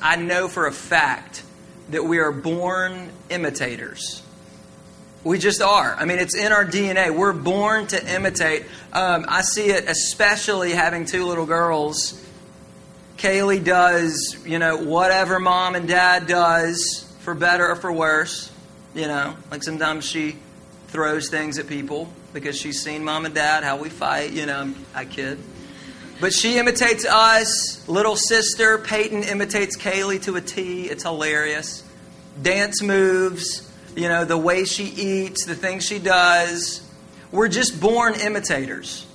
I 0.00 0.16
know 0.16 0.48
for 0.48 0.66
a 0.66 0.72
fact 0.72 1.42
that 1.90 2.04
we 2.04 2.18
are 2.18 2.32
born 2.32 3.10
imitators. 3.30 4.22
We 5.24 5.38
just 5.38 5.60
are. 5.60 5.94
I 5.94 6.04
mean, 6.04 6.18
it's 6.18 6.36
in 6.36 6.52
our 6.52 6.64
DNA. 6.64 7.10
We're 7.10 7.32
born 7.32 7.86
to 7.88 8.14
imitate. 8.14 8.64
Um, 8.92 9.26
I 9.28 9.42
see 9.42 9.66
it 9.66 9.88
especially 9.88 10.72
having 10.72 11.04
two 11.04 11.26
little 11.26 11.46
girls. 11.46 12.24
Kaylee 13.16 13.64
does, 13.64 14.38
you 14.46 14.58
know, 14.58 14.76
whatever 14.76 15.40
mom 15.40 15.74
and 15.74 15.88
dad 15.88 16.28
does, 16.28 17.12
for 17.20 17.34
better 17.34 17.68
or 17.68 17.76
for 17.76 17.92
worse. 17.92 18.52
You 18.94 19.08
know, 19.08 19.36
like 19.50 19.62
sometimes 19.64 20.04
she 20.04 20.36
throws 20.88 21.28
things 21.28 21.58
at 21.58 21.66
people 21.66 22.10
because 22.32 22.56
she's 22.56 22.82
seen 22.82 23.04
mom 23.04 23.26
and 23.26 23.34
dad, 23.34 23.64
how 23.64 23.76
we 23.76 23.88
fight. 23.88 24.32
You 24.32 24.46
know, 24.46 24.72
I 24.94 25.04
kid. 25.04 25.38
But 26.20 26.32
she 26.32 26.58
imitates 26.58 27.04
us. 27.06 27.88
Little 27.88 28.16
sister 28.16 28.78
Peyton 28.78 29.22
imitates 29.22 29.76
Kaylee 29.76 30.22
to 30.22 30.36
a 30.36 30.40
T. 30.40 30.86
It's 30.86 31.04
hilarious. 31.04 31.84
Dance 32.42 32.82
moves, 32.82 33.72
you 33.94 34.08
know, 34.08 34.24
the 34.24 34.36
way 34.36 34.64
she 34.64 34.84
eats, 34.84 35.46
the 35.46 35.54
things 35.54 35.84
she 35.84 35.98
does. 35.98 36.82
We're 37.30 37.48
just 37.48 37.80
born 37.80 38.14
imitators. 38.14 39.06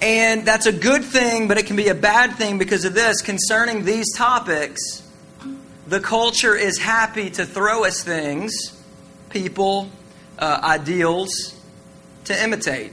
And 0.00 0.44
that's 0.44 0.66
a 0.66 0.72
good 0.72 1.04
thing, 1.04 1.48
but 1.48 1.56
it 1.58 1.66
can 1.66 1.76
be 1.76 1.88
a 1.88 1.94
bad 1.94 2.36
thing 2.36 2.58
because 2.58 2.84
of 2.84 2.94
this. 2.94 3.22
Concerning 3.22 3.84
these 3.84 4.14
topics, 4.14 5.02
the 5.86 6.00
culture 6.00 6.54
is 6.54 6.78
happy 6.78 7.30
to 7.30 7.46
throw 7.46 7.84
us 7.84 8.02
things, 8.02 8.80
people, 9.30 9.90
uh, 10.38 10.60
ideals, 10.62 11.58
to 12.26 12.42
imitate. 12.42 12.92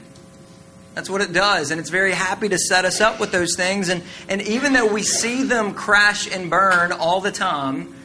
That's 0.94 1.09
what 1.09 1.22
it 1.22 1.31
does. 1.31 1.72
And 1.72 1.80
it's 1.80 1.90
very 1.90 2.12
happy 2.12 2.50
to 2.50 2.58
set 2.58 2.84
us 2.86 2.99
up 2.99 3.20
with 3.20 3.32
those 3.32 3.55
things. 3.55 3.90
And, 3.90 4.04
and 4.27 4.41
even 4.41 4.73
though 4.73 4.91
we 4.91 5.04
see 5.04 5.44
them 5.44 5.73
crash 5.73 6.30
and 6.30 6.49
burn 6.49 6.91
all 6.91 7.22
the 7.22 7.32
time, 7.32 7.95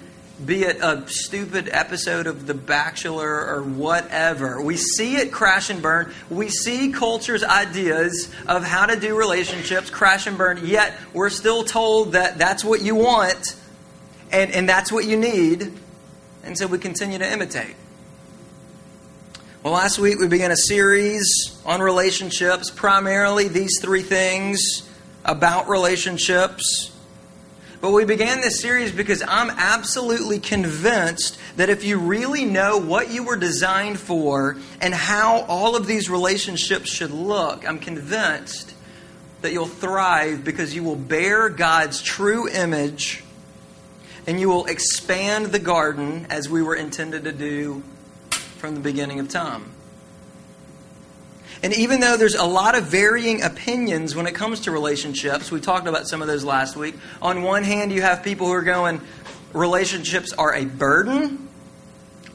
be 0.44 0.64
it 0.64 0.76
a 0.82 1.02
stupid 1.08 1.68
episode 1.72 2.26
of 2.26 2.46
The 2.46 2.54
Bachelor 2.54 3.46
or 3.46 3.62
whatever, 3.62 4.60
we 4.60 4.76
see 4.76 5.16
it 5.16 5.32
crash 5.32 5.70
and 5.70 5.80
burn. 5.80 6.12
We 6.28 6.48
see 6.50 6.92
culture's 6.92 7.42
ideas 7.42 8.30
of 8.46 8.62
how 8.62 8.86
to 8.86 9.00
do 9.00 9.16
relationships 9.16 9.88
crash 9.88 10.26
and 10.26 10.36
burn, 10.36 10.60
yet 10.64 10.94
we're 11.14 11.30
still 11.30 11.64
told 11.64 12.12
that 12.12 12.36
that's 12.38 12.64
what 12.64 12.82
you 12.82 12.94
want 12.94 13.56
and, 14.30 14.50
and 14.50 14.68
that's 14.68 14.92
what 14.92 15.06
you 15.06 15.16
need. 15.16 15.72
And 16.44 16.56
so 16.56 16.66
we 16.66 16.78
continue 16.78 17.18
to 17.18 17.32
imitate. 17.32 17.74
Well, 19.66 19.74
last 19.74 19.98
week 19.98 20.20
we 20.20 20.28
began 20.28 20.52
a 20.52 20.56
series 20.56 21.60
on 21.66 21.80
relationships, 21.82 22.70
primarily 22.70 23.48
these 23.48 23.80
three 23.80 24.02
things 24.02 24.88
about 25.24 25.68
relationships. 25.68 26.96
But 27.80 27.90
we 27.90 28.04
began 28.04 28.40
this 28.40 28.60
series 28.60 28.92
because 28.92 29.24
I'm 29.26 29.50
absolutely 29.50 30.38
convinced 30.38 31.36
that 31.56 31.68
if 31.68 31.82
you 31.82 31.98
really 31.98 32.44
know 32.44 32.78
what 32.78 33.10
you 33.10 33.24
were 33.24 33.34
designed 33.34 33.98
for 33.98 34.56
and 34.80 34.94
how 34.94 35.40
all 35.48 35.74
of 35.74 35.88
these 35.88 36.08
relationships 36.08 36.88
should 36.88 37.10
look, 37.10 37.68
I'm 37.68 37.80
convinced 37.80 38.72
that 39.42 39.52
you'll 39.52 39.66
thrive 39.66 40.44
because 40.44 40.76
you 40.76 40.84
will 40.84 40.94
bear 40.94 41.48
God's 41.48 42.00
true 42.00 42.48
image 42.48 43.24
and 44.28 44.38
you 44.38 44.48
will 44.48 44.66
expand 44.66 45.46
the 45.46 45.58
garden 45.58 46.28
as 46.30 46.48
we 46.48 46.62
were 46.62 46.76
intended 46.76 47.24
to 47.24 47.32
do 47.32 47.82
from 48.56 48.74
the 48.74 48.80
beginning 48.80 49.20
of 49.20 49.28
time. 49.28 49.72
And 51.62 51.72
even 51.74 52.00
though 52.00 52.16
there's 52.16 52.34
a 52.34 52.44
lot 52.44 52.76
of 52.76 52.84
varying 52.84 53.42
opinions 53.42 54.14
when 54.14 54.26
it 54.26 54.34
comes 54.34 54.60
to 54.60 54.70
relationships, 54.70 55.50
we 55.50 55.60
talked 55.60 55.86
about 55.86 56.06
some 56.06 56.20
of 56.20 56.28
those 56.28 56.44
last 56.44 56.76
week. 56.76 56.94
On 57.22 57.42
one 57.42 57.64
hand, 57.64 57.92
you 57.92 58.02
have 58.02 58.22
people 58.22 58.46
who 58.46 58.52
are 58.52 58.62
going, 58.62 59.00
relationships 59.52 60.32
are 60.34 60.54
a 60.54 60.64
burden. 60.64 61.48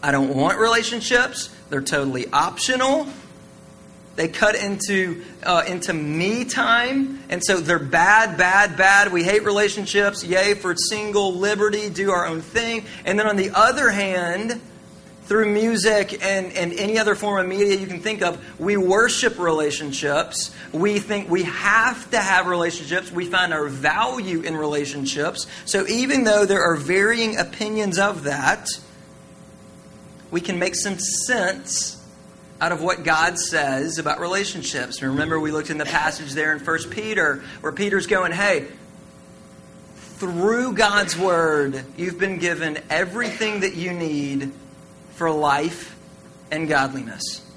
I 0.02 0.11
don't 0.11 0.36
want 0.36 0.58
relationships. 0.58 1.55
They're 1.69 1.81
totally 1.81 2.27
optional. 2.33 3.08
They 4.15 4.27
cut 4.27 4.55
into 4.55 5.23
uh, 5.43 5.64
into 5.65 5.93
me 5.93 6.43
time, 6.43 7.23
and 7.30 7.42
so 7.43 7.61
they're 7.61 7.80
bad, 7.80 8.37
bad, 8.37 8.76
bad. 8.76 9.14
We 9.14 9.23
hate 9.23 9.45
relationships. 9.45 10.23
Yay 10.23 10.54
for 10.55 10.76
single 10.76 11.36
liberty, 11.36 11.89
do 11.89 12.11
our 12.11 12.26
own 12.26 12.42
thing. 12.42 12.83
And 13.05 13.17
then 13.17 13.26
on 13.26 13.37
the 13.37 13.52
other 13.52 13.89
hand, 13.89 14.60
through 15.26 15.52
music 15.52 16.23
and, 16.23 16.52
and 16.54 16.73
any 16.73 16.98
other 16.98 17.15
form 17.15 17.39
of 17.39 17.48
media 17.48 17.76
you 17.77 17.87
can 17.87 18.02
think 18.02 18.21
of, 18.21 18.43
we 18.59 18.76
worship 18.76 19.39
relationships. 19.39 20.54
We 20.73 20.99
think 20.99 21.30
we 21.30 21.43
have 21.43 22.09
to 22.11 22.20
have 22.20 22.48
relationships. 22.48 23.11
We 23.11 23.26
find 23.26 23.54
our 23.54 23.67
value 23.67 24.42
in 24.42 24.58
relationships. 24.58 25.48
So 25.65 25.87
even 25.87 26.23
though 26.23 26.45
there 26.45 26.61
are 26.61 26.76
varying 26.76 27.37
opinions 27.37 27.98
of 27.98 28.23
that, 28.23 28.67
we 30.31 30.42
can 30.42 30.60
make 30.60 30.76
some 30.76 30.98
sense 30.98 31.98
out 32.60 32.71
of 32.71 32.81
what 32.81 33.04
God 33.04 33.39
says 33.39 33.98
about 33.98 34.20
relationships. 34.20 35.02
Remember, 35.02 35.39
we 35.39 35.52
looked 35.52 35.70
in 35.70 35.77
the 35.77 35.86
passage 35.86 36.33
there 36.33 36.54
in 36.54 36.64
1 36.64 36.89
Peter 36.89 37.43
where 37.61 37.71
Peter's 37.71 38.05
going, 38.05 38.31
hey, 38.31 38.67
through 39.95 40.73
God's 40.73 41.17
word, 41.17 41.83
you've 41.98 42.20
been 42.20 42.37
given 42.37 42.77
everything 42.89 43.61
that 43.61 43.73
you 43.73 43.92
need 43.92 44.52
for 45.21 45.30
life 45.30 45.95
and 46.49 46.67
godliness. 46.67 47.48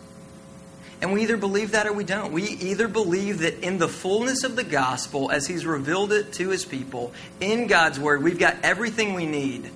And 1.01 1.15
we 1.15 1.23
either 1.23 1.39
believe 1.39 1.71
that 1.71 1.87
or 1.87 1.95
we 1.95 2.05
don't. 2.05 2.31
We 2.31 2.43
either 2.43 2.89
believe 2.89 3.39
that 3.39 3.61
in 3.61 3.79
the 3.79 3.89
fullness 3.89 4.45
of 4.45 4.55
the 4.55 4.65
gospel, 4.65 5.31
as 5.31 5.47
He's 5.47 5.65
revealed 5.65 6.13
it 6.13 6.35
to 6.35 6.51
His 6.51 6.67
people, 6.67 7.15
in 7.41 7.67
God's 7.67 7.99
Word, 7.99 8.23
we've 8.23 8.39
got 8.39 8.57
everything 8.63 9.15
we 9.15 9.25
need 9.25 9.71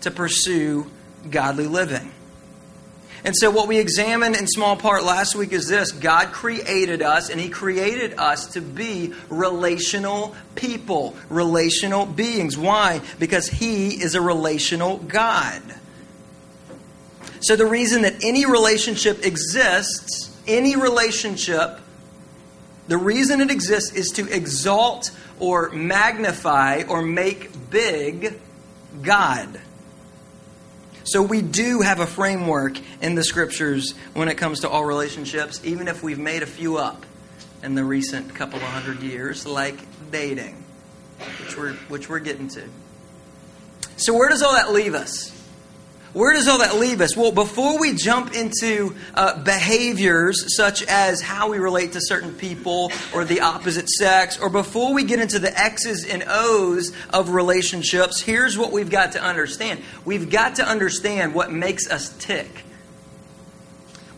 to 0.00 0.10
pursue 0.10 0.90
godly 1.30 1.68
living. 1.68 2.10
And 3.22 3.36
so, 3.36 3.48
what 3.48 3.68
we 3.68 3.78
examined 3.78 4.34
in 4.34 4.48
small 4.48 4.74
part 4.74 5.04
last 5.04 5.36
week 5.36 5.52
is 5.52 5.68
this 5.68 5.92
God 5.92 6.32
created 6.32 7.00
us, 7.00 7.30
and 7.30 7.40
He 7.40 7.48
created 7.48 8.18
us 8.18 8.54
to 8.54 8.60
be 8.60 9.14
relational 9.28 10.34
people, 10.56 11.14
relational 11.28 12.06
beings. 12.06 12.58
Why? 12.58 13.00
Because 13.20 13.46
He 13.46 14.02
is 14.02 14.16
a 14.16 14.20
relational 14.20 14.96
God. 14.96 15.62
So, 17.40 17.56
the 17.56 17.66
reason 17.66 18.02
that 18.02 18.22
any 18.22 18.44
relationship 18.44 19.24
exists, 19.24 20.36
any 20.46 20.76
relationship, 20.76 21.80
the 22.86 22.98
reason 22.98 23.40
it 23.40 23.50
exists 23.50 23.94
is 23.94 24.08
to 24.12 24.28
exalt 24.30 25.10
or 25.38 25.70
magnify 25.70 26.82
or 26.86 27.00
make 27.00 27.70
big 27.70 28.38
God. 29.00 29.58
So, 31.04 31.22
we 31.22 31.40
do 31.40 31.80
have 31.80 32.00
a 32.00 32.06
framework 32.06 32.78
in 33.00 33.14
the 33.14 33.24
scriptures 33.24 33.94
when 34.12 34.28
it 34.28 34.34
comes 34.34 34.60
to 34.60 34.68
all 34.68 34.84
relationships, 34.84 35.62
even 35.64 35.88
if 35.88 36.02
we've 36.02 36.18
made 36.18 36.42
a 36.42 36.46
few 36.46 36.76
up 36.76 37.06
in 37.62 37.74
the 37.74 37.84
recent 37.84 38.34
couple 38.34 38.58
of 38.58 38.64
hundred 38.64 39.00
years, 39.00 39.46
like 39.46 39.78
dating, 40.10 40.62
which 41.40 41.56
we're, 41.56 41.72
which 41.88 42.08
we're 42.10 42.18
getting 42.18 42.48
to. 42.48 42.64
So, 43.96 44.12
where 44.12 44.28
does 44.28 44.42
all 44.42 44.52
that 44.52 44.72
leave 44.72 44.92
us? 44.92 45.39
Where 46.12 46.32
does 46.32 46.48
all 46.48 46.58
that 46.58 46.74
leave 46.76 47.00
us? 47.00 47.16
Well, 47.16 47.30
before 47.30 47.78
we 47.78 47.94
jump 47.94 48.34
into 48.34 48.96
uh, 49.14 49.44
behaviors 49.44 50.56
such 50.56 50.82
as 50.82 51.20
how 51.20 51.50
we 51.50 51.58
relate 51.58 51.92
to 51.92 52.00
certain 52.02 52.34
people 52.34 52.90
or 53.14 53.24
the 53.24 53.42
opposite 53.42 53.88
sex, 53.88 54.36
or 54.40 54.50
before 54.50 54.92
we 54.92 55.04
get 55.04 55.20
into 55.20 55.38
the 55.38 55.56
X's 55.56 56.04
and 56.04 56.24
O's 56.26 56.92
of 57.10 57.30
relationships, 57.30 58.20
here's 58.20 58.58
what 58.58 58.72
we've 58.72 58.90
got 58.90 59.12
to 59.12 59.22
understand. 59.22 59.82
We've 60.04 60.28
got 60.28 60.56
to 60.56 60.68
understand 60.68 61.32
what 61.32 61.52
makes 61.52 61.88
us 61.88 62.08
tick. 62.18 62.64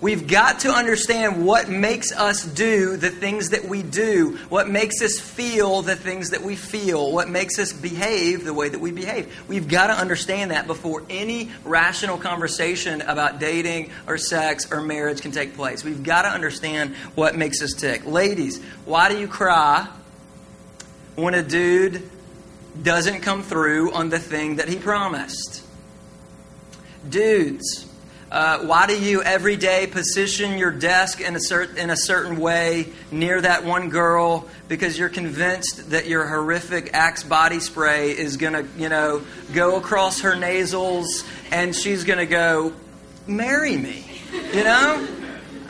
We've 0.02 0.26
got 0.26 0.58
to 0.60 0.70
understand 0.72 1.46
what 1.46 1.68
makes 1.68 2.10
us 2.10 2.44
do 2.44 2.96
the 2.96 3.08
things 3.08 3.50
that 3.50 3.66
we 3.66 3.84
do, 3.84 4.36
what 4.48 4.68
makes 4.68 5.00
us 5.00 5.20
feel 5.20 5.82
the 5.82 5.94
things 5.94 6.30
that 6.30 6.42
we 6.42 6.56
feel, 6.56 7.12
what 7.12 7.30
makes 7.30 7.56
us 7.60 7.72
behave 7.72 8.44
the 8.44 8.52
way 8.52 8.68
that 8.68 8.80
we 8.80 8.90
behave. 8.90 9.32
We've 9.46 9.68
got 9.68 9.86
to 9.86 9.92
understand 9.92 10.50
that 10.50 10.66
before 10.66 11.04
any 11.08 11.50
rational 11.64 12.18
conversation 12.18 13.00
about 13.02 13.38
dating 13.38 13.92
or 14.08 14.18
sex 14.18 14.72
or 14.72 14.82
marriage 14.82 15.20
can 15.20 15.30
take 15.30 15.54
place. 15.54 15.84
We've 15.84 16.02
got 16.02 16.22
to 16.22 16.30
understand 16.30 16.96
what 17.14 17.36
makes 17.36 17.62
us 17.62 17.72
tick. 17.72 18.04
Ladies, 18.04 18.60
why 18.84 19.08
do 19.08 19.16
you 19.16 19.28
cry 19.28 19.86
when 21.14 21.34
a 21.34 21.44
dude 21.44 22.10
doesn't 22.82 23.20
come 23.20 23.44
through 23.44 23.92
on 23.92 24.08
the 24.08 24.18
thing 24.18 24.56
that 24.56 24.68
he 24.68 24.74
promised? 24.74 25.64
Dudes, 27.08 27.86
uh, 28.32 28.60
why 28.60 28.86
do 28.86 28.98
you 28.98 29.22
every 29.22 29.56
day 29.56 29.86
position 29.86 30.56
your 30.56 30.70
desk 30.70 31.20
in 31.20 31.36
a, 31.36 31.38
cert- 31.38 31.76
in 31.76 31.90
a 31.90 31.96
certain 31.96 32.40
way 32.40 32.88
near 33.10 33.38
that 33.38 33.62
one 33.62 33.90
girl 33.90 34.48
because 34.68 34.98
you're 34.98 35.10
convinced 35.10 35.90
that 35.90 36.06
your 36.06 36.26
horrific 36.26 36.94
Axe 36.94 37.24
body 37.24 37.60
spray 37.60 38.10
is 38.10 38.38
going 38.38 38.54
to, 38.54 38.66
you 38.80 38.88
know, 38.88 39.20
go 39.52 39.76
across 39.76 40.22
her 40.22 40.34
nasals 40.34 41.24
and 41.50 41.76
she's 41.76 42.04
going 42.04 42.20
to 42.20 42.26
go, 42.26 42.72
marry 43.26 43.76
me, 43.76 44.02
you 44.54 44.64
know? 44.64 45.06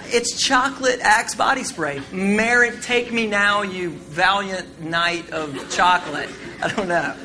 It's 0.04 0.40
chocolate 0.40 1.00
Axe 1.00 1.34
body 1.34 1.64
spray. 1.64 2.00
Marry, 2.12 2.70
take 2.78 3.12
me 3.12 3.26
now, 3.26 3.62
you 3.62 3.90
valiant 3.90 4.80
knight 4.80 5.30
of 5.30 5.68
chocolate. 5.74 6.30
I 6.62 6.68
don't 6.68 6.86
know. 6.86 7.16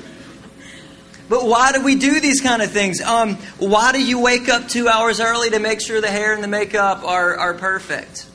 But 1.29 1.45
why 1.45 1.71
do 1.73 1.83
we 1.83 1.95
do 1.95 2.19
these 2.19 2.39
kind 2.39 2.61
of 2.61 2.71
things? 2.71 3.01
Um, 3.01 3.35
why 3.59 3.91
do 3.91 4.03
you 4.03 4.19
wake 4.19 4.47
up 4.47 4.67
two 4.67 4.87
hours 4.87 5.19
early 5.19 5.49
to 5.49 5.59
make 5.59 5.81
sure 5.81 5.99
the 5.99 6.07
hair 6.07 6.33
and 6.33 6.43
the 6.43 6.47
makeup 6.47 7.03
are, 7.03 7.35
are 7.35 7.53
perfect? 7.53 8.27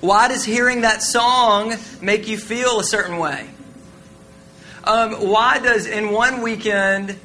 Why 0.00 0.28
does 0.28 0.44
hearing 0.44 0.80
that 0.82 1.02
song 1.02 1.74
make 2.02 2.26
you 2.28 2.38
feel 2.38 2.80
a 2.80 2.84
certain 2.84 3.18
way? 3.18 3.48
Um, 4.82 5.12
why 5.12 5.60
does 5.60 5.86
in 5.86 6.10
one 6.10 6.42
weekend 6.42 7.16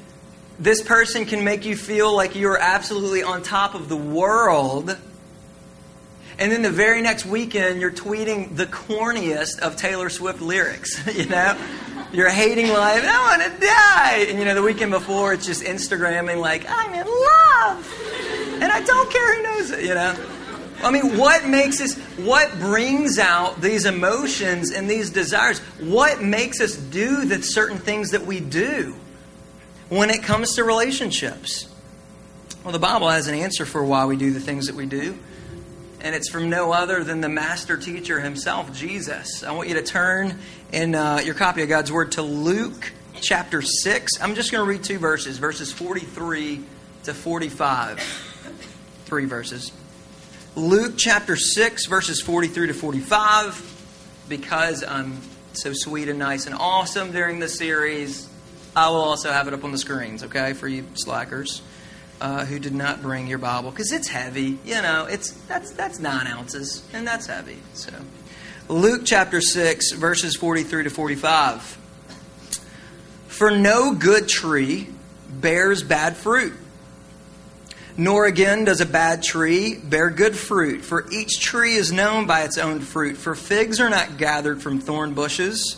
this 0.59 0.81
person 0.81 1.25
can 1.25 1.43
make 1.43 1.65
you 1.65 1.75
feel 1.75 2.15
like 2.15 2.35
you're 2.35 2.59
absolutely 2.59 3.23
on 3.23 3.41
top 3.41 3.73
of 3.73 3.89
the 3.89 3.97
world? 3.97 4.95
And 6.37 6.51
then 6.53 6.61
the 6.61 6.69
very 6.69 7.01
next 7.01 7.25
weekend, 7.25 7.81
you're 7.81 7.91
tweeting 7.91 8.55
the 8.55 8.65
corniest 8.65 9.59
of 9.59 9.75
Taylor 9.75 10.09
Swift 10.09 10.39
lyrics, 10.39 11.05
you 11.17 11.25
know? 11.25 11.57
You're 12.11 12.29
hating 12.29 12.69
life, 12.69 13.03
I 13.05 13.37
want 13.37 13.43
to 13.43 13.59
die. 13.59 14.25
And, 14.29 14.39
you 14.39 14.45
know, 14.45 14.55
the 14.55 14.63
weekend 14.63 14.91
before, 14.91 15.33
it's 15.33 15.45
just 15.45 15.61
Instagramming, 15.61 16.41
like, 16.41 16.65
I'm 16.67 16.93
in 16.93 17.05
love. 17.05 18.59
And 18.61 18.71
I 18.71 18.81
don't 18.81 19.11
care 19.11 19.35
who 19.35 19.43
knows 19.43 19.71
it, 19.71 19.83
you 19.85 19.93
know? 19.93 20.15
I 20.81 20.91
mean, 20.91 21.17
what 21.17 21.45
makes 21.45 21.81
us, 21.81 21.95
what 22.17 22.51
brings 22.57 23.19
out 23.19 23.61
these 23.61 23.85
emotions 23.85 24.71
and 24.71 24.89
these 24.89 25.09
desires? 25.09 25.59
What 25.79 26.21
makes 26.21 26.61
us 26.61 26.75
do 26.75 27.25
the 27.25 27.43
certain 27.43 27.77
things 27.77 28.11
that 28.11 28.25
we 28.25 28.39
do 28.39 28.95
when 29.89 30.09
it 30.09 30.23
comes 30.23 30.55
to 30.55 30.63
relationships? 30.63 31.67
Well, 32.63 32.71
the 32.71 32.79
Bible 32.79 33.09
has 33.09 33.27
an 33.27 33.35
answer 33.35 33.65
for 33.65 33.83
why 33.83 34.05
we 34.05 34.15
do 34.15 34.31
the 34.31 34.39
things 34.39 34.67
that 34.67 34.75
we 34.75 34.85
do. 34.85 35.17
And 36.01 36.15
it's 36.15 36.29
from 36.29 36.49
no 36.49 36.71
other 36.71 37.03
than 37.03 37.19
the 37.19 37.27
master 37.27 37.75
teacher 37.75 38.21
himself, 38.21 38.71
Jesus. 38.73 39.43
I 39.43 39.51
want 39.51 39.67
you 39.67 39.75
to 39.75 39.83
turn 39.83 40.39
in 40.71 40.95
uh, 40.95 41.19
your 41.23 41.35
copy 41.35 41.61
of 41.61 41.67
God's 41.67 41.91
Word 41.91 42.13
to 42.13 42.21
Luke 42.21 42.93
chapter 43.19 43.61
6. 43.61 44.21
I'm 44.21 44.33
just 44.35 44.49
going 44.49 44.63
to 44.63 44.69
read 44.69 44.81
two 44.81 44.97
verses, 44.97 45.37
verses 45.37 45.73
43 45.73 46.63
to 47.03 47.13
45. 47.13 47.99
Three 49.05 49.25
verses. 49.25 49.73
Luke 50.55 50.93
chapter 50.95 51.35
6, 51.35 51.87
verses 51.87 52.21
43 52.21 52.67
to 52.67 52.73
45. 52.73 54.25
Because 54.29 54.85
I'm 54.85 55.19
so 55.51 55.71
sweet 55.73 56.07
and 56.07 56.17
nice 56.17 56.45
and 56.45 56.55
awesome 56.55 57.11
during 57.11 57.39
the 57.39 57.49
series, 57.49 58.29
I 58.73 58.87
will 58.87 59.01
also 59.01 59.33
have 59.33 59.49
it 59.49 59.53
up 59.53 59.65
on 59.65 59.73
the 59.73 59.77
screens, 59.77 60.23
okay, 60.23 60.53
for 60.53 60.69
you 60.69 60.85
slackers 60.93 61.61
uh, 62.21 62.45
who 62.45 62.59
did 62.59 62.73
not 62.73 63.01
bring 63.01 63.27
your 63.27 63.37
Bible. 63.37 63.71
Because 63.71 63.91
it's 63.91 64.07
heavy, 64.07 64.57
you 64.65 64.81
know, 64.81 65.05
it's 65.05 65.31
that's, 65.47 65.71
that's 65.71 65.99
nine 65.99 66.27
ounces, 66.27 66.87
and 66.93 67.07
that's 67.07 67.27
heavy. 67.27 67.57
So, 67.73 67.91
Luke 68.67 69.01
chapter 69.05 69.41
6, 69.41 69.93
verses 69.93 70.35
43 70.35 70.83
to 70.83 70.89
45. 70.89 71.77
For 73.27 73.51
no 73.51 73.93
good 73.93 74.27
tree 74.27 74.89
bears 75.29 75.83
bad 75.83 76.17
fruit 76.17 76.53
nor 77.99 78.25
again 78.25 78.63
does 78.63 78.79
a 78.79 78.85
bad 78.85 79.21
tree 79.21 79.75
bear 79.75 80.09
good 80.09 80.35
fruit, 80.35 80.85
for 80.85 81.05
each 81.11 81.41
tree 81.41 81.75
is 81.75 81.91
known 81.91 82.25
by 82.25 82.43
its 82.43 82.57
own 82.57 82.79
fruit. 82.79 83.17
For 83.17 83.35
figs 83.35 83.81
are 83.81 83.89
not 83.89 84.17
gathered 84.17 84.61
from 84.61 84.79
thorn 84.79 85.13
bushes, 85.13 85.75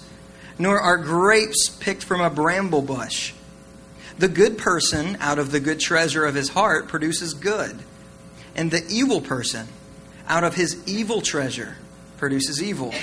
nor 0.59 0.79
are 0.79 0.97
grapes 0.97 1.69
picked 1.79 2.03
from 2.03 2.21
a 2.21 2.29
bramble 2.29 2.83
bush. 2.83 3.33
The 4.21 4.29
good 4.29 4.59
person, 4.59 5.17
out 5.19 5.39
of 5.39 5.49
the 5.49 5.59
good 5.59 5.79
treasure 5.79 6.27
of 6.27 6.35
his 6.35 6.49
heart, 6.49 6.87
produces 6.87 7.33
good, 7.33 7.75
and 8.55 8.69
the 8.69 8.85
evil 8.87 9.19
person, 9.19 9.67
out 10.27 10.43
of 10.43 10.53
his 10.53 10.79
evil 10.87 11.21
treasure, 11.21 11.77
produces 12.17 12.61
evil. 12.61 12.93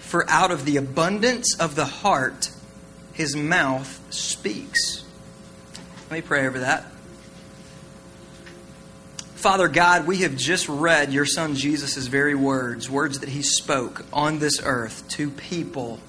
For 0.00 0.24
out 0.26 0.50
of 0.50 0.64
the 0.64 0.78
abundance 0.78 1.54
of 1.60 1.74
the 1.74 1.84
heart, 1.84 2.50
his 3.12 3.36
mouth 3.36 4.00
speaks. 4.08 5.04
Let 6.08 6.12
me 6.12 6.22
pray 6.22 6.46
over 6.46 6.60
that. 6.60 6.86
Father 9.34 9.68
God, 9.68 10.06
we 10.06 10.22
have 10.22 10.34
just 10.34 10.66
read 10.70 11.12
your 11.12 11.26
son 11.26 11.56
Jesus' 11.56 12.06
very 12.06 12.34
words, 12.34 12.88
words 12.88 13.18
that 13.18 13.28
he 13.28 13.42
spoke 13.42 14.06
on 14.14 14.38
this 14.38 14.62
earth 14.64 15.06
to 15.10 15.28
people. 15.28 16.00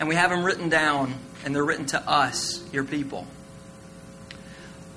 And 0.00 0.08
we 0.08 0.14
have 0.16 0.30
them 0.30 0.44
written 0.44 0.68
down, 0.68 1.14
and 1.44 1.54
they're 1.54 1.64
written 1.64 1.86
to 1.86 2.08
us, 2.08 2.64
your 2.72 2.84
people. 2.84 3.26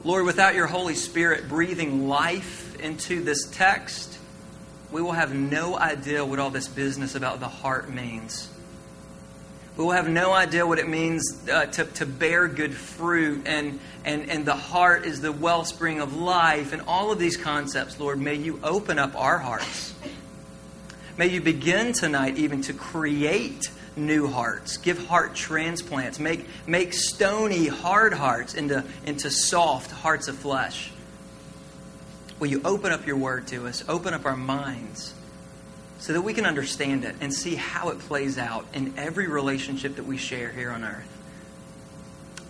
Lord, 0.03 0.25
without 0.25 0.55
your 0.55 0.67
Holy 0.67 0.95
Spirit 0.95 1.49
breathing 1.49 2.07
life 2.07 2.79
into 2.79 3.23
this 3.23 3.49
text, 3.51 4.17
we 4.91 5.01
will 5.01 5.11
have 5.11 5.33
no 5.33 5.77
idea 5.77 6.23
what 6.23 6.39
all 6.39 6.49
this 6.49 6.67
business 6.67 7.15
about 7.15 7.39
the 7.39 7.47
heart 7.47 7.93
means. 7.93 8.49
We 9.75 9.83
will 9.83 9.91
have 9.91 10.09
no 10.09 10.33
idea 10.33 10.65
what 10.65 10.79
it 10.79 10.87
means 10.87 11.47
uh, 11.47 11.67
to, 11.67 11.85
to 11.85 12.05
bear 12.05 12.47
good 12.47 12.73
fruit, 12.73 13.43
and, 13.45 13.79
and, 14.05 14.29
and 14.29 14.45
the 14.45 14.55
heart 14.55 15.05
is 15.05 15.21
the 15.21 15.31
wellspring 15.31 15.99
of 15.99 16.15
life, 16.15 16.73
and 16.73 16.81
all 16.87 17.11
of 17.11 17.19
these 17.19 17.37
concepts, 17.37 17.99
Lord. 17.99 18.19
May 18.19 18.35
you 18.35 18.59
open 18.63 18.97
up 18.97 19.15
our 19.15 19.37
hearts. 19.37 19.93
May 21.17 21.27
you 21.27 21.41
begin 21.41 21.93
tonight 21.93 22.37
even 22.37 22.61
to 22.63 22.73
create 22.73 23.69
new 23.97 24.27
hearts, 24.27 24.77
give 24.77 25.07
heart 25.07 25.35
transplants, 25.35 26.19
make, 26.19 26.45
make 26.67 26.93
stony, 26.93 27.67
hard 27.67 28.13
hearts 28.13 28.53
into, 28.53 28.83
into 29.05 29.29
soft 29.29 29.91
hearts 29.91 30.27
of 30.27 30.37
flesh. 30.37 30.91
Will 32.39 32.47
you 32.47 32.61
open 32.63 32.91
up 32.91 33.07
your 33.07 33.17
word 33.17 33.47
to 33.47 33.67
us? 33.67 33.83
Open 33.89 34.13
up 34.13 34.25
our 34.25 34.37
minds 34.37 35.13
so 35.99 36.13
that 36.13 36.21
we 36.21 36.33
can 36.33 36.45
understand 36.45 37.03
it 37.03 37.15
and 37.19 37.33
see 37.33 37.55
how 37.55 37.89
it 37.89 37.99
plays 37.99 38.37
out 38.37 38.65
in 38.73 38.93
every 38.97 39.27
relationship 39.27 39.95
that 39.95 40.05
we 40.05 40.17
share 40.17 40.51
here 40.51 40.69
on 40.69 40.83
earth. 40.83 41.07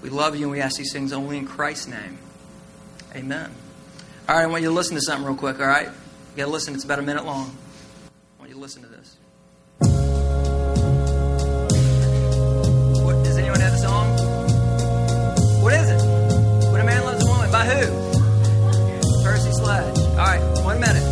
We 0.02 0.10
love 0.10 0.36
you 0.36 0.44
and 0.44 0.52
we 0.52 0.62
ask 0.62 0.78
these 0.78 0.92
things 0.92 1.14
only 1.14 1.38
in 1.38 1.48
Christ's 1.48 1.88
name. 1.88 2.20
Amen. 3.16 3.50
All 4.28 4.36
right, 4.36 4.44
I 4.44 4.48
want 4.48 4.62
you 4.62 4.70
to 4.70 4.76
listen 4.76 4.96
to 4.96 5.02
something 5.02 5.26
real 5.26 5.38
quick, 5.38 5.60
all 5.60 5.68
right? 5.68 5.88
You 5.88 6.38
got 6.38 6.46
to 6.46 6.52
listen, 6.52 6.76
it's 6.76 6.84
about 6.84 7.00
a 7.00 7.04
minute 7.04 7.26
long. 7.26 7.56
I 8.38 8.40
want 8.40 8.50
you 8.50 8.56
to 8.56 8.62
listen 8.62 8.84
to 8.84 8.90
this. 8.90 9.16
Who? 17.68 19.24
Percy 19.24 19.52
Sledge. 19.52 20.00
All 20.00 20.16
right, 20.18 20.42
one 20.64 20.80
minute. 20.80 21.07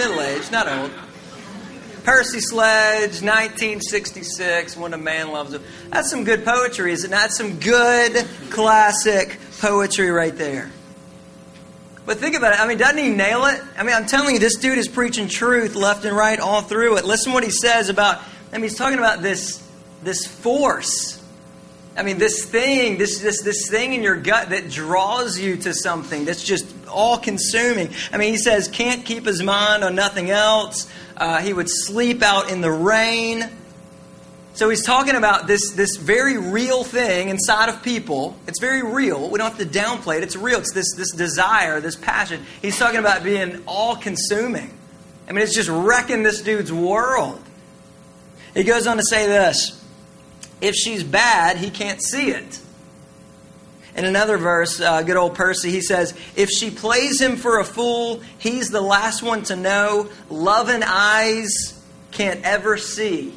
Middle 0.00 0.22
age, 0.22 0.50
not 0.50 0.66
old. 0.66 0.90
Percy 2.04 2.40
Sledge, 2.40 3.20
1966, 3.20 4.74
When 4.78 4.94
a 4.94 4.98
Man 4.98 5.30
Loves 5.30 5.52
Him. 5.52 5.62
That's 5.90 6.08
some 6.08 6.24
good 6.24 6.42
poetry, 6.42 6.92
is 6.92 7.04
it 7.04 7.10
not? 7.10 7.32
Some 7.32 7.60
good 7.60 8.26
classic 8.48 9.38
poetry 9.60 10.10
right 10.10 10.34
there. 10.34 10.70
But 12.06 12.16
think 12.16 12.34
about 12.34 12.54
it. 12.54 12.60
I 12.60 12.66
mean, 12.66 12.78
doesn't 12.78 12.96
he 12.96 13.10
nail 13.10 13.44
it? 13.44 13.60
I 13.76 13.82
mean, 13.82 13.94
I'm 13.94 14.06
telling 14.06 14.32
you, 14.32 14.40
this 14.40 14.56
dude 14.56 14.78
is 14.78 14.88
preaching 14.88 15.28
truth 15.28 15.74
left 15.74 16.06
and 16.06 16.16
right 16.16 16.40
all 16.40 16.62
through 16.62 16.96
it. 16.96 17.04
Listen 17.04 17.34
what 17.34 17.44
he 17.44 17.50
says 17.50 17.90
about, 17.90 18.22
I 18.52 18.56
mean, 18.56 18.62
he's 18.62 18.78
talking 18.78 18.98
about 18.98 19.20
this, 19.20 19.62
this 20.02 20.26
force 20.26 21.20
I 21.96 22.02
mean, 22.02 22.18
this 22.18 22.44
thing, 22.44 22.98
this, 22.98 23.18
this, 23.18 23.42
this 23.42 23.68
thing 23.68 23.92
in 23.92 24.02
your 24.02 24.16
gut 24.16 24.50
that 24.50 24.70
draws 24.70 25.38
you 25.38 25.56
to 25.58 25.74
something 25.74 26.24
that's 26.24 26.42
just 26.42 26.79
all 26.90 27.18
consuming. 27.18 27.90
I 28.12 28.18
mean, 28.18 28.32
he 28.32 28.38
says, 28.38 28.68
can't 28.68 29.04
keep 29.04 29.24
his 29.24 29.42
mind 29.42 29.84
on 29.84 29.94
nothing 29.94 30.30
else. 30.30 30.90
Uh, 31.16 31.40
he 31.40 31.52
would 31.52 31.68
sleep 31.68 32.22
out 32.22 32.50
in 32.50 32.60
the 32.60 32.70
rain. 32.70 33.48
So 34.54 34.68
he's 34.68 34.84
talking 34.84 35.14
about 35.14 35.46
this, 35.46 35.72
this 35.72 35.96
very 35.96 36.36
real 36.36 36.84
thing 36.84 37.28
inside 37.28 37.68
of 37.68 37.82
people. 37.82 38.36
It's 38.46 38.60
very 38.60 38.82
real. 38.82 39.30
We 39.30 39.38
don't 39.38 39.56
have 39.56 39.58
to 39.58 39.78
downplay 39.78 40.18
it. 40.18 40.22
It's 40.22 40.36
real. 40.36 40.58
It's 40.58 40.72
this, 40.72 40.94
this 40.96 41.12
desire, 41.12 41.80
this 41.80 41.96
passion. 41.96 42.44
He's 42.60 42.78
talking 42.78 42.98
about 42.98 43.22
being 43.22 43.62
all 43.66 43.96
consuming. 43.96 44.76
I 45.28 45.32
mean, 45.32 45.44
it's 45.44 45.54
just 45.54 45.68
wrecking 45.68 46.24
this 46.24 46.42
dude's 46.42 46.72
world. 46.72 47.40
He 48.54 48.64
goes 48.64 48.86
on 48.86 48.96
to 48.96 49.04
say 49.04 49.26
this 49.26 49.80
if 50.60 50.74
she's 50.74 51.02
bad, 51.02 51.56
he 51.56 51.70
can't 51.70 52.02
see 52.02 52.30
it. 52.30 52.60
In 53.96 54.04
another 54.04 54.38
verse, 54.38 54.80
uh, 54.80 55.02
good 55.02 55.16
old 55.16 55.34
Percy, 55.34 55.70
he 55.70 55.80
says, 55.80 56.14
If 56.36 56.48
she 56.48 56.70
plays 56.70 57.20
him 57.20 57.36
for 57.36 57.58
a 57.58 57.64
fool, 57.64 58.22
he's 58.38 58.70
the 58.70 58.80
last 58.80 59.22
one 59.22 59.42
to 59.44 59.56
know. 59.56 60.08
Love 60.28 60.68
and 60.68 60.84
eyes 60.86 61.82
can't 62.12 62.44
ever 62.44 62.76
see. 62.76 63.34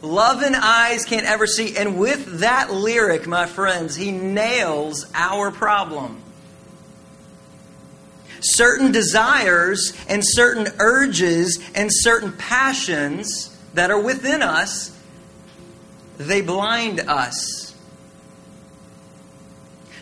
Love 0.00 0.42
and 0.42 0.54
eyes 0.54 1.04
can't 1.04 1.26
ever 1.26 1.46
see. 1.46 1.76
And 1.76 1.98
with 1.98 2.40
that 2.40 2.72
lyric, 2.72 3.26
my 3.26 3.46
friends, 3.46 3.96
he 3.96 4.12
nails 4.12 5.06
our 5.14 5.50
problem. 5.50 6.22
Certain 8.40 8.92
desires 8.92 9.92
and 10.08 10.22
certain 10.24 10.68
urges 10.78 11.58
and 11.74 11.90
certain 11.92 12.32
passions 12.32 13.56
that 13.74 13.90
are 13.90 14.00
within 14.00 14.42
us, 14.42 14.96
they 16.16 16.40
blind 16.40 17.00
us. 17.00 17.67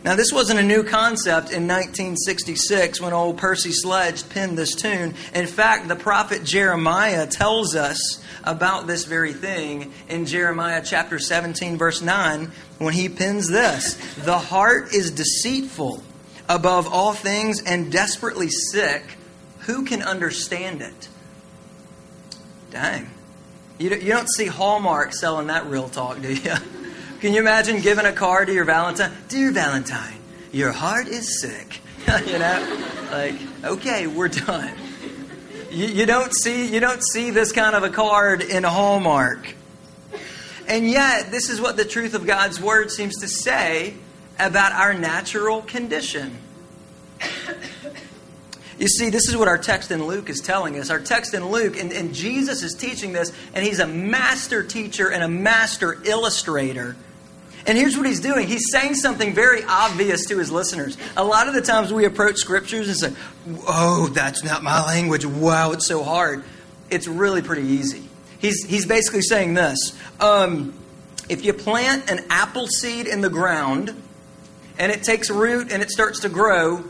Now, 0.06 0.14
this 0.14 0.32
wasn't 0.32 0.60
a 0.60 0.62
new 0.62 0.84
concept 0.84 1.50
in 1.50 1.66
1966 1.66 3.00
when 3.00 3.12
old 3.12 3.38
Percy 3.38 3.72
Sledge 3.72 4.28
penned 4.28 4.56
this 4.56 4.76
tune. 4.76 5.16
In 5.34 5.48
fact, 5.48 5.88
the 5.88 5.96
prophet 5.96 6.44
Jeremiah 6.44 7.26
tells 7.26 7.74
us 7.74 8.22
about 8.44 8.86
this 8.86 9.04
very 9.04 9.32
thing 9.32 9.92
in 10.08 10.24
Jeremiah 10.24 10.80
chapter 10.84 11.18
17, 11.18 11.76
verse 11.76 12.02
9, 12.02 12.52
when 12.78 12.94
he 12.94 13.08
pens 13.08 13.48
this 13.48 13.94
The 14.18 14.38
heart 14.38 14.94
is 14.94 15.10
deceitful 15.10 16.04
above 16.48 16.86
all 16.86 17.12
things 17.12 17.60
and 17.64 17.90
desperately 17.90 18.48
sick. 18.48 19.02
Who 19.62 19.84
can 19.84 20.02
understand 20.02 20.82
it? 20.82 21.08
Dang. 22.70 23.10
You 23.80 23.90
don't 23.90 24.30
see 24.30 24.46
Hallmark 24.46 25.14
selling 25.14 25.48
that 25.48 25.66
real 25.66 25.88
talk, 25.88 26.22
do 26.22 26.32
you? 26.32 26.54
Can 27.20 27.32
you 27.32 27.40
imagine 27.40 27.80
giving 27.80 28.04
a 28.04 28.12
card 28.12 28.48
to 28.48 28.52
your 28.52 28.66
Valentine? 28.66 29.10
Dear 29.28 29.50
Valentine, 29.50 30.18
your 30.52 30.70
heart 30.72 31.08
is 31.08 31.40
sick. 31.40 31.80
you 32.26 32.38
know? 32.38 32.82
Like, 33.10 33.34
okay, 33.64 34.06
we're 34.06 34.28
done. 34.28 34.76
You, 35.70 35.86
you, 35.86 36.06
don't 36.06 36.34
see, 36.34 36.66
you 36.66 36.78
don't 36.78 37.02
see 37.02 37.30
this 37.30 37.52
kind 37.52 37.74
of 37.74 37.84
a 37.84 37.88
card 37.88 38.42
in 38.42 38.64
Hallmark. 38.64 39.54
And 40.68 40.90
yet, 40.90 41.30
this 41.30 41.48
is 41.48 41.58
what 41.58 41.78
the 41.78 41.86
truth 41.86 42.14
of 42.14 42.26
God's 42.26 42.60
Word 42.60 42.90
seems 42.90 43.20
to 43.20 43.28
say 43.28 43.94
about 44.38 44.72
our 44.72 44.92
natural 44.92 45.62
condition. 45.62 46.36
You 48.78 48.88
see, 48.88 49.08
this 49.08 49.26
is 49.26 49.36
what 49.38 49.48
our 49.48 49.56
text 49.56 49.90
in 49.90 50.04
Luke 50.06 50.28
is 50.28 50.40
telling 50.40 50.78
us. 50.78 50.90
Our 50.90 51.00
text 51.00 51.32
in 51.32 51.46
Luke, 51.46 51.78
and, 51.78 51.92
and, 51.92 52.14
Jesus 52.14 52.62
is 52.62 52.74
teaching 52.74 53.14
this, 53.14 53.32
and 53.54 53.64
he's 53.64 53.80
a 53.80 53.86
master 53.86 54.62
teacher 54.62 55.10
and 55.10 55.22
a 55.22 55.28
master 55.28 55.96
illustrator. 56.04 56.94
And 57.66 57.76
here's 57.76 57.96
what 57.96 58.06
he's 58.06 58.20
doing 58.20 58.46
he's 58.46 58.70
saying 58.70 58.94
something 58.94 59.34
very 59.34 59.62
obvious 59.64 60.26
to 60.26 60.38
his 60.38 60.50
listeners. 60.50 60.96
A 61.16 61.24
lot 61.24 61.48
of 61.48 61.54
the 61.54 61.62
times 61.62 61.92
we 61.92 62.04
approach 62.04 62.36
scriptures 62.36 62.88
and 62.88 62.96
say, 62.96 63.20
Oh, 63.66 64.08
that's 64.12 64.44
not 64.44 64.62
my 64.62 64.84
language. 64.84 65.26
Wow, 65.26 65.72
it's 65.72 65.86
so 65.86 66.02
hard. 66.02 66.44
It's 66.90 67.08
really 67.08 67.42
pretty 67.42 67.66
easy. 67.66 68.08
He's, 68.38 68.64
he's 68.64 68.86
basically 68.86 69.22
saying 69.22 69.54
this 69.54 69.98
um, 70.20 70.74
If 71.28 71.44
you 71.44 71.52
plant 71.52 72.10
an 72.10 72.24
apple 72.30 72.68
seed 72.68 73.06
in 73.06 73.20
the 73.20 73.30
ground, 73.30 73.94
and 74.78 74.92
it 74.92 75.02
takes 75.02 75.30
root 75.30 75.72
and 75.72 75.82
it 75.82 75.90
starts 75.90 76.20
to 76.20 76.28
grow, 76.28 76.84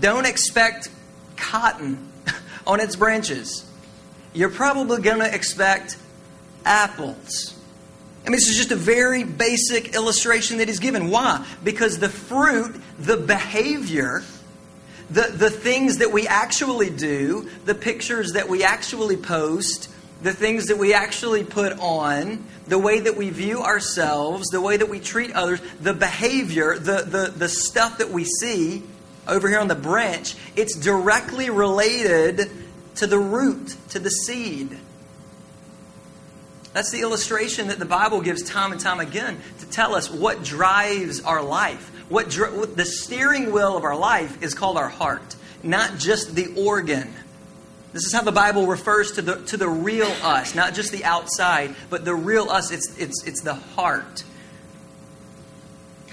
don't 0.00 0.26
expect 0.26 0.88
cotton 1.36 2.10
on 2.66 2.80
its 2.80 2.96
branches. 2.96 3.70
You're 4.32 4.50
probably 4.50 5.00
going 5.00 5.20
to 5.20 5.34
expect 5.34 5.96
apples. 6.64 7.55
I 8.26 8.28
mean, 8.28 8.38
this 8.38 8.48
is 8.48 8.56
just 8.56 8.72
a 8.72 8.76
very 8.76 9.22
basic 9.22 9.94
illustration 9.94 10.58
that 10.58 10.66
he's 10.66 10.80
given. 10.80 11.10
Why? 11.10 11.46
Because 11.62 12.00
the 12.00 12.08
fruit, 12.08 12.74
the 12.98 13.16
behavior, 13.16 14.24
the, 15.08 15.32
the 15.32 15.48
things 15.48 15.98
that 15.98 16.10
we 16.10 16.26
actually 16.26 16.90
do, 16.90 17.48
the 17.66 17.74
pictures 17.74 18.32
that 18.32 18.48
we 18.48 18.64
actually 18.64 19.16
post, 19.16 19.88
the 20.22 20.32
things 20.32 20.66
that 20.66 20.76
we 20.76 20.92
actually 20.92 21.44
put 21.44 21.78
on, 21.78 22.44
the 22.66 22.78
way 22.78 22.98
that 22.98 23.16
we 23.16 23.30
view 23.30 23.62
ourselves, 23.62 24.48
the 24.48 24.60
way 24.60 24.76
that 24.76 24.88
we 24.88 24.98
treat 24.98 25.30
others, 25.30 25.60
the 25.80 25.94
behavior, 25.94 26.76
the, 26.78 27.02
the, 27.02 27.32
the 27.36 27.48
stuff 27.48 27.98
that 27.98 28.10
we 28.10 28.24
see, 28.24 28.82
over 29.28 29.48
here 29.48 29.60
on 29.60 29.68
the 29.68 29.74
branch, 29.74 30.34
it's 30.56 30.76
directly 30.76 31.50
related 31.50 32.50
to 32.96 33.06
the 33.06 33.18
root, 33.18 33.76
to 33.90 33.98
the 33.98 34.10
seed. 34.10 34.76
That's 36.76 36.90
the 36.90 37.00
illustration 37.00 37.68
that 37.68 37.78
the 37.78 37.86
Bible 37.86 38.20
gives 38.20 38.42
time 38.42 38.70
and 38.70 38.78
time 38.78 39.00
again 39.00 39.40
to 39.60 39.66
tell 39.70 39.94
us 39.94 40.10
what 40.10 40.44
drives 40.44 41.22
our 41.22 41.42
life. 41.42 41.90
What, 42.10 42.34
what 42.34 42.76
the 42.76 42.84
steering 42.84 43.50
wheel 43.50 43.78
of 43.78 43.84
our 43.84 43.96
life 43.96 44.42
is 44.42 44.52
called 44.52 44.76
our 44.76 44.90
heart, 44.90 45.36
not 45.62 45.96
just 45.96 46.34
the 46.34 46.52
organ. 46.54 47.10
This 47.94 48.04
is 48.04 48.12
how 48.12 48.20
the 48.20 48.30
Bible 48.30 48.66
refers 48.66 49.12
to 49.12 49.22
the, 49.22 49.36
to 49.46 49.56
the 49.56 49.70
real 49.70 50.12
us, 50.22 50.54
not 50.54 50.74
just 50.74 50.92
the 50.92 51.02
outside, 51.06 51.74
but 51.88 52.04
the 52.04 52.14
real 52.14 52.50
us. 52.50 52.70
It's, 52.70 52.94
it's, 52.98 53.26
it's 53.26 53.40
the 53.40 53.54
heart. 53.54 54.24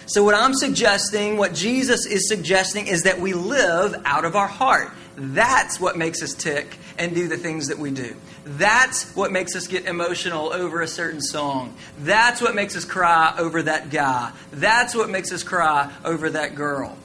So, 0.06 0.24
what 0.24 0.34
I'm 0.34 0.54
suggesting, 0.54 1.36
what 1.36 1.54
Jesus 1.54 2.06
is 2.06 2.30
suggesting, 2.30 2.88
is 2.88 3.04
that 3.04 3.20
we 3.20 3.34
live 3.34 4.02
out 4.06 4.24
of 4.24 4.38
our 4.38 4.48
heart. 4.48 4.92
That's 5.18 5.78
what 5.82 5.98
makes 5.98 6.24
us 6.24 6.34
tick 6.34 6.78
and 6.98 7.16
do 7.16 7.28
the 7.28 7.38
things 7.38 7.68
that 7.68 7.78
we 7.80 7.92
do. 7.92 8.16
That's 8.46 9.16
what 9.16 9.32
makes 9.32 9.56
us 9.56 9.68
get 9.68 9.86
emotional 9.86 10.54
over 10.54 10.82
a 10.82 10.88
certain 10.88 11.22
song. 11.22 11.76
That's 12.00 12.42
what 12.42 12.56
makes 12.56 12.76
us 12.76 12.86
cry 12.86 13.34
over 13.38 13.64
that 13.64 13.90
guy. 13.90 14.32
That's 14.52 14.96
what 14.96 15.10
makes 15.10 15.32
us 15.32 15.44
cry 15.44 15.92
over 16.04 16.30
that 16.32 16.56
girl. 16.56 16.98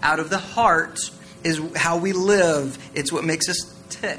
Out 0.00 0.18
of 0.18 0.30
the 0.30 0.38
heart 0.38 0.98
is 1.44 1.60
how 1.76 1.98
we 1.98 2.12
live, 2.12 2.78
it's 2.94 3.12
what 3.12 3.24
makes 3.24 3.48
us 3.48 3.74
tick. 3.88 4.18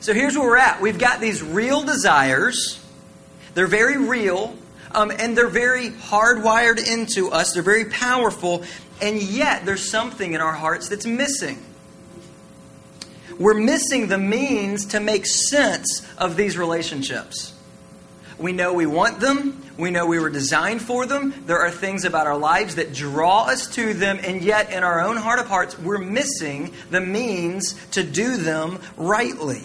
So 0.00 0.12
here's 0.12 0.36
where 0.36 0.46
we're 0.46 0.56
at. 0.56 0.80
We've 0.80 0.98
got 0.98 1.20
these 1.20 1.42
real 1.42 1.82
desires, 1.82 2.84
they're 3.54 3.66
very 3.66 3.96
real 3.96 4.56
um, 4.94 5.10
and 5.10 5.36
they're 5.36 5.48
very 5.48 5.90
hardwired 5.90 6.78
into 6.86 7.30
us. 7.30 7.52
They're 7.52 7.62
very 7.62 7.86
powerful, 7.86 8.62
and 9.02 9.20
yet 9.20 9.66
there's 9.66 9.90
something 9.90 10.32
in 10.32 10.40
our 10.40 10.52
hearts 10.52 10.88
that's 10.88 11.06
missing. 11.06 11.62
We're 13.38 13.54
missing 13.54 14.08
the 14.08 14.18
means 14.18 14.86
to 14.86 15.00
make 15.00 15.26
sense 15.26 16.06
of 16.18 16.36
these 16.36 16.56
relationships. 16.56 17.52
We 18.38 18.52
know 18.52 18.72
we 18.72 18.86
want 18.86 19.20
them. 19.20 19.62
We 19.76 19.90
know 19.90 20.06
we 20.06 20.18
were 20.18 20.30
designed 20.30 20.82
for 20.82 21.06
them. 21.06 21.34
There 21.46 21.58
are 21.58 21.70
things 21.70 22.04
about 22.04 22.26
our 22.26 22.36
lives 22.36 22.76
that 22.76 22.92
draw 22.92 23.44
us 23.46 23.66
to 23.74 23.94
them, 23.94 24.20
and 24.22 24.42
yet 24.42 24.72
in 24.72 24.84
our 24.84 25.00
own 25.00 25.16
heart 25.16 25.38
of 25.38 25.46
hearts, 25.46 25.78
we're 25.78 25.98
missing 25.98 26.72
the 26.90 27.00
means 27.00 27.74
to 27.92 28.02
do 28.02 28.36
them 28.36 28.80
rightly. 28.96 29.62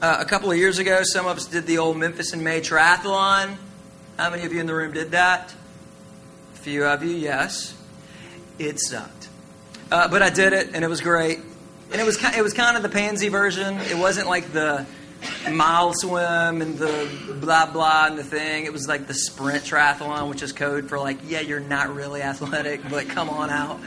Uh, 0.00 0.16
a 0.18 0.24
couple 0.24 0.50
of 0.50 0.56
years 0.56 0.78
ago, 0.78 1.02
some 1.02 1.26
of 1.26 1.36
us 1.36 1.46
did 1.46 1.66
the 1.66 1.76
old 1.76 1.96
Memphis 1.98 2.32
in 2.32 2.42
May 2.42 2.60
triathlon. 2.60 3.56
How 4.16 4.30
many 4.30 4.44
of 4.44 4.52
you 4.52 4.60
in 4.60 4.66
the 4.66 4.74
room 4.74 4.92
did 4.92 5.10
that? 5.10 5.54
A 6.54 6.58
few 6.58 6.84
of 6.84 7.04
you, 7.04 7.10
yes. 7.10 7.74
It 8.58 8.80
sucked. 8.80 9.28
Uh, 9.90 10.08
but 10.08 10.22
I 10.22 10.30
did 10.30 10.54
it, 10.54 10.70
and 10.72 10.84
it 10.84 10.88
was 10.88 11.02
great. 11.02 11.40
And 11.92 12.00
it 12.00 12.04
was, 12.04 12.16
kind, 12.16 12.36
it 12.36 12.42
was 12.42 12.52
kind 12.52 12.76
of 12.76 12.82
the 12.82 12.88
pansy 12.88 13.28
version. 13.28 13.78
It 13.78 13.98
wasn't 13.98 14.28
like 14.28 14.52
the 14.52 14.86
mile 15.50 15.92
swim 15.94 16.62
and 16.62 16.78
the 16.78 17.36
blah 17.40 17.70
blah 17.70 18.06
and 18.06 18.18
the 18.18 18.24
thing. 18.24 18.64
It 18.64 18.72
was 18.72 18.88
like 18.88 19.06
the 19.06 19.14
sprint 19.14 19.64
triathlon, 19.64 20.28
which 20.28 20.42
is 20.42 20.52
code 20.52 20.88
for 20.88 20.98
like, 20.98 21.18
yeah, 21.26 21.40
you're 21.40 21.60
not 21.60 21.94
really 21.94 22.22
athletic, 22.22 22.88
but 22.88 23.08
come 23.08 23.28
on 23.28 23.50
out. 23.50 23.80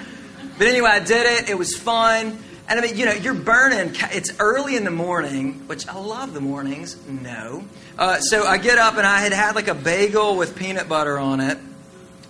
But 0.57 0.67
anyway, 0.67 0.89
I 0.89 1.00
did 1.00 1.25
it. 1.25 1.50
It 1.50 1.57
was 1.57 1.75
fun. 1.77 2.38
And 2.67 2.79
I 2.79 2.81
mean, 2.81 2.98
you 2.98 3.05
know, 3.05 3.13
you're 3.13 3.33
burning. 3.33 3.95
It's 4.12 4.39
early 4.39 4.75
in 4.75 4.83
the 4.83 4.91
morning, 4.91 5.67
which 5.67 5.88
I 5.88 5.98
love 5.98 6.33
the 6.33 6.41
mornings. 6.41 6.98
No. 7.07 7.63
Uh, 7.98 8.19
so 8.19 8.45
I 8.45 8.57
get 8.57 8.77
up 8.77 8.98
and 8.98 9.05
I 9.05 9.19
had 9.19 9.33
had 9.33 9.55
like 9.55 9.67
a 9.67 9.75
bagel 9.75 10.38
with 10.38 10.55
peanut 10.55 10.88
butter 10.88 11.17
on 11.17 11.39
it 11.39 11.57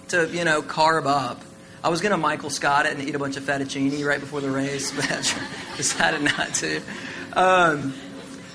to, 0.10 0.27
you 0.30 0.44
know, 0.44 0.62
carb 0.62 1.06
up. 1.06 1.42
I 1.84 1.90
was 1.90 2.00
going 2.00 2.12
to 2.12 2.18
Michael 2.18 2.50
Scott 2.50 2.86
it 2.86 2.94
and 2.94 3.08
eat 3.08 3.13
a 3.13 3.20
bunch 3.20 3.36
of 3.36 3.44
fettuccine 3.44 4.06
right 4.06 4.20
before 4.20 4.40
the 4.40 4.50
race, 4.50 4.92
but 4.96 5.12
I 5.12 5.78
decided 5.78 6.22
not 6.24 6.54
to. 6.56 6.82
Um, 7.34 7.94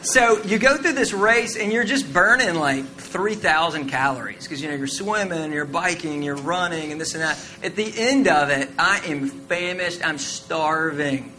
So 0.01 0.41
you 0.45 0.59
go 0.59 0.77
through 0.77 0.93
this 0.93 1.13
race 1.13 1.57
and 1.57 1.73
you're 1.73 1.85
just 1.85 2.11
burning 2.13 2.55
like 2.55 2.87
3,000 2.87 3.89
calories 3.89 4.45
because 4.45 4.63
you 4.63 4.69
know 4.69 4.77
you're 4.77 4.87
swimming, 4.87 5.53
you're 5.53 5.65
biking, 5.65 6.23
you're 6.23 6.37
running, 6.37 6.93
and 6.93 7.01
this 7.01 7.15
and 7.15 7.23
that. 7.23 7.39
At 7.65 7.75
the 7.75 7.93
end 7.97 8.29
of 8.29 8.49
it, 8.49 8.71
I 8.79 9.01
am 9.07 9.29
famished. 9.29 10.07
I'm 10.07 10.19
starving. 10.19 11.33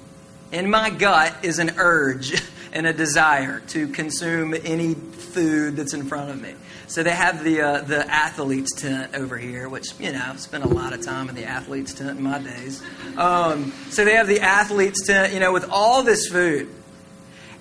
In 0.52 0.70
my 0.70 0.90
gut 0.90 1.34
is 1.42 1.60
an 1.60 1.72
urge 1.78 2.40
and 2.74 2.86
a 2.86 2.94
desire 2.94 3.62
to 3.68 3.88
consume 3.88 4.54
any 4.54 4.94
food 4.94 5.78
that's 5.78 5.94
in 5.94 6.06
front 6.06 6.30
of 6.30 6.42
me. 6.42 6.54
So 6.90 7.04
they 7.04 7.12
have 7.12 7.44
the 7.44 7.62
uh, 7.62 7.82
the 7.82 8.12
athletes 8.12 8.74
tent 8.74 9.14
over 9.14 9.38
here, 9.38 9.70
which 9.70 9.94
you 10.00 10.12
know 10.12 10.24
I've 10.26 10.40
spent 10.40 10.64
a 10.64 10.68
lot 10.68 10.92
of 10.92 11.06
time 11.06 11.30
in 11.30 11.36
the 11.36 11.46
athletes 11.46 11.94
tent 11.94 12.18
in 12.18 12.24
my 12.24 12.40
days. 12.40 12.82
Um, 13.16 13.72
so 13.92 14.04
they 14.04 14.16
have 14.16 14.28
the 14.28 14.40
athletes 14.40 15.06
tent, 15.06 15.32
you 15.32 15.40
know, 15.40 15.54
with 15.54 15.70
all 15.70 16.02
this 16.02 16.28
food. 16.28 16.68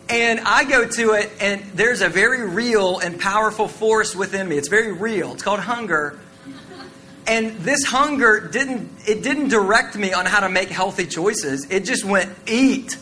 And 0.08 0.40
I 0.40 0.64
go 0.64 0.88
to 0.88 1.12
it, 1.12 1.30
and 1.42 1.62
there's 1.74 2.00
a 2.00 2.08
very 2.08 2.48
real 2.48 3.00
and 3.00 3.20
powerful 3.20 3.68
force 3.68 4.16
within 4.16 4.48
me. 4.48 4.56
It's 4.56 4.68
very 4.68 4.92
real. 4.92 5.34
It's 5.34 5.42
called 5.42 5.60
hunger. 5.60 6.18
And 7.26 7.58
this 7.58 7.84
hunger 7.84 8.48
didn't 8.48 8.90
it 9.06 9.22
didn't 9.22 9.50
direct 9.50 9.94
me 9.94 10.14
on 10.14 10.24
how 10.24 10.40
to 10.40 10.48
make 10.48 10.70
healthy 10.70 11.04
choices. 11.04 11.70
It 11.70 11.84
just 11.84 12.02
went 12.02 12.34
eat. 12.46 12.96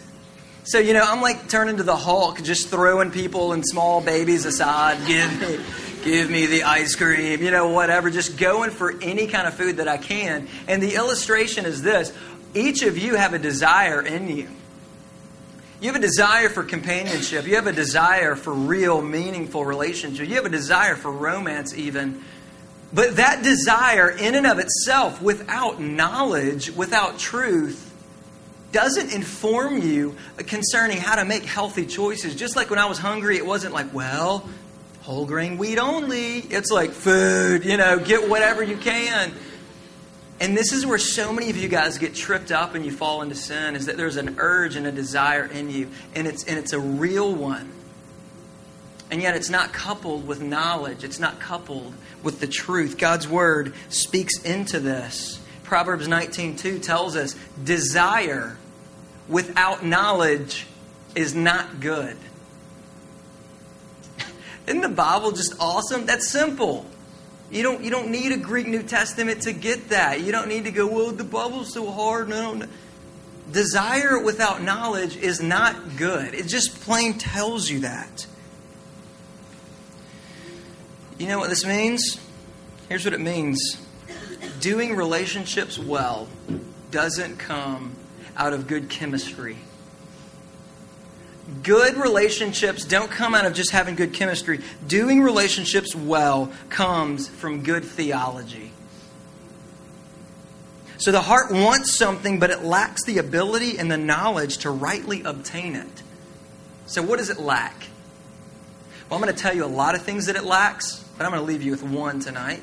So 0.65 0.81
you 0.81 0.93
know, 0.93 1.05
I'm 1.07 1.23
like 1.23 1.49
turning 1.49 1.77
to 1.77 1.85
the 1.85 1.95
Hulk, 1.95 2.43
just 2.43 2.69
throwing 2.69 3.13
people 3.13 3.53
and 3.53 3.65
small 3.65 4.01
babies 4.01 4.45
aside. 4.45 4.99
Give 5.07 5.41
me, 5.41 5.61
give 6.07 6.31
me 6.31 6.47
the 6.47 6.63
ice 6.63 6.95
cream. 6.95 7.43
You 7.43 7.51
know, 7.51 7.69
whatever. 7.69 8.09
Just 8.09 8.39
going 8.39 8.71
for 8.71 8.95
any 9.03 9.27
kind 9.27 9.47
of 9.47 9.55
food 9.55 9.79
that 9.79 9.89
I 9.89 9.99
can. 9.99 10.49
And 10.69 10.83
the 10.83 10.95
illustration 10.95 11.67
is 11.67 11.83
this: 11.83 12.13
each 12.55 12.83
of 12.83 12.97
you 12.97 13.17
have 13.17 13.35
a 13.35 13.39
desire 13.39 14.01
in 14.01 14.35
you. 14.35 14.49
You 15.81 15.93
have 15.93 15.97
a 15.97 16.05
desire 16.05 16.49
for 16.49 16.63
companionship. 16.63 17.47
You 17.47 17.57
have 17.57 17.67
a 17.67 17.73
desire 17.73 18.35
for 18.35 18.53
real, 18.53 19.03
meaningful 19.03 19.65
relationship. 19.65 20.27
You 20.27 20.37
have 20.37 20.47
a 20.47 20.51
desire 20.51 20.97
for 20.97 21.13
romance, 21.13 21.75
even. 21.75 22.23
But 22.95 23.17
that 23.17 23.43
desire, 23.43 24.09
in 24.09 24.37
and 24.37 24.47
of 24.47 24.59
itself, 24.59 25.21
without 25.21 25.81
knowledge, 25.81 26.71
without 26.71 27.19
truth, 27.19 27.93
doesn't 28.73 29.13
inform 29.13 29.83
you 29.83 30.17
concerning 30.39 30.99
how 30.99 31.17
to 31.17 31.25
make 31.25 31.45
healthy 31.45 31.85
choices. 31.85 32.35
Just 32.35 32.57
like 32.57 32.71
when 32.71 32.79
I 32.79 32.87
was 32.87 32.99
hungry, 32.99 33.37
it 33.37 33.45
wasn't 33.45 33.75
like, 33.75 33.93
well, 33.93 34.49
whole 35.07 35.25
grain 35.25 35.57
wheat 35.57 35.79
only. 35.79 36.39
It's 36.39 36.73
like 36.73 36.91
food, 36.91 37.65
you 37.65 37.77
know, 37.77 38.01
get 38.01 38.29
whatever 38.29 38.65
you 38.65 38.77
can. 38.77 39.33
And 40.41 40.57
this 40.57 40.73
is 40.73 40.85
where 40.85 40.99
so 40.99 41.33
many 41.33 41.49
of 41.49 41.57
you 41.57 41.69
guys 41.69 41.97
get 41.99 42.13
tripped 42.13 42.51
up 42.51 42.75
and 42.75 42.85
you 42.85 42.91
fall 42.91 43.23
into 43.23 43.37
sin 43.37 43.77
is 43.77 43.87
that 43.87 43.97
there's 43.97 44.17
an 44.17 44.35
urge 44.39 44.75
and 44.75 44.85
a 44.85 44.91
desire 44.91 45.47
in 45.47 45.71
you, 45.71 45.91
and 46.17 46.27
it's, 46.27 46.43
and 46.43 46.59
it's 46.59 46.73
a 46.73 46.81
real 46.81 47.33
one. 47.33 47.71
And 49.09 49.23
yet 49.23 49.37
it's 49.37 49.49
not 49.49 49.73
coupled 49.73 50.27
with 50.27 50.43
knowledge, 50.43 51.05
it's 51.05 51.21
not 51.21 51.39
coupled 51.39 51.95
with 52.25 52.41
the 52.41 52.49
truth. 52.49 52.99
God's 52.99 53.29
word 53.29 53.75
speaks 53.89 54.43
into 54.43 54.81
this. 54.81 55.39
Proverbs 55.63 56.09
19:2 56.09 56.81
tells 56.81 57.15
us, 57.15 57.37
"Desire 57.63 58.57
without 59.29 59.87
knowledge 59.87 60.67
is 61.15 61.33
not 61.33 61.79
good." 61.79 62.17
Isn't 64.67 64.81
the 64.81 64.89
Bible 64.89 65.33
just 65.33 65.55
awesome? 65.61 66.07
That's 66.07 66.29
simple. 66.29 66.87
You 67.51 67.63
don't, 67.63 67.85
you 67.85 67.91
don't 67.91 68.11
need 68.11 68.33
a 68.33 68.37
Greek 68.37 68.67
New 68.67 68.83
Testament 68.83 69.43
to 69.43 69.53
get 69.53 69.91
that. 69.91 70.21
You 70.21 70.33
don't 70.33 70.49
need 70.49 70.65
to 70.65 70.73
go, 70.73 70.87
well, 70.87 71.13
the 71.13 71.25
Bible's 71.25 71.73
so 71.73 71.91
hard. 71.91 72.29
No, 72.29 72.55
no. 72.55 72.67
Desire 73.53 74.21
without 74.21 74.63
knowledge 74.63 75.17
is 75.17 75.41
not 75.41 75.97
good. 75.97 76.35
It 76.35 76.49
just 76.49 76.81
plain 76.81 77.15
tells 77.15 77.71
you 77.71 77.81
that. 77.81 78.27
You 81.19 81.29
know 81.29 81.39
what 81.39 81.49
this 81.49 81.65
means? 81.65 82.21
Here's 82.89 83.05
what 83.05 83.15
it 83.15 83.21
means 83.21 83.81
doing 84.61 84.97
relationships 84.97 85.79
well 85.79 86.29
doesn't 86.91 87.37
come 87.37 87.95
out 88.37 88.53
of 88.53 88.67
good 88.67 88.89
chemistry. 88.89 89.57
Good 91.63 91.97
relationships 91.97 92.85
don't 92.85 93.11
come 93.11 93.35
out 93.35 93.47
of 93.47 93.55
just 93.55 93.71
having 93.71 93.95
good 93.95 94.13
chemistry. 94.13 94.61
Doing 94.89 95.23
relationships 95.23 95.95
well 95.95 96.53
comes 96.71 97.29
from 97.29 97.63
good 97.63 97.85
theology. 97.85 98.73
So 100.99 101.13
the 101.13 101.21
heart 101.21 101.53
wants 101.53 101.97
something, 101.97 102.41
but 102.41 102.51
it 102.51 102.63
lacks 102.63 103.05
the 103.05 103.19
ability 103.19 103.79
and 103.79 103.91
the 103.91 103.99
knowledge 103.99 104.59
to 104.59 104.71
rightly 104.71 105.23
obtain 105.23 105.77
it. 105.77 106.03
So, 106.87 107.03
what 107.03 107.19
does 107.19 107.31
it 107.31 107.39
lack? 107.39 107.89
Well, 109.09 109.19
I'm 109.19 109.23
going 109.23 109.35
to 109.35 109.41
tell 109.41 109.55
you 109.55 109.65
a 109.65 109.67
lot 109.67 109.95
of 109.95 110.03
things 110.03 110.27
that 110.27 110.37
it 110.37 110.45
lacks, 110.45 111.05
but 111.17 111.27
I'm 111.27 111.33
going 111.33 111.43
to 111.43 111.47
leave 111.47 111.63
you 111.63 111.71
with 111.71 111.83
one 111.83 112.19
tonight. 112.19 112.63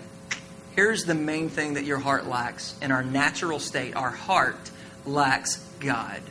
Here's 0.75 1.03
the 1.03 1.13
main 1.13 1.49
thing 1.49 1.75
that 1.75 1.85
your 1.85 1.99
heart 1.99 2.27
lacks 2.27 2.75
in 2.81 2.91
our 2.91 3.03
natural 3.03 3.59
state 3.59 3.95
our 3.95 4.09
heart 4.09 4.71
lacks 5.05 5.57
God 5.79 6.21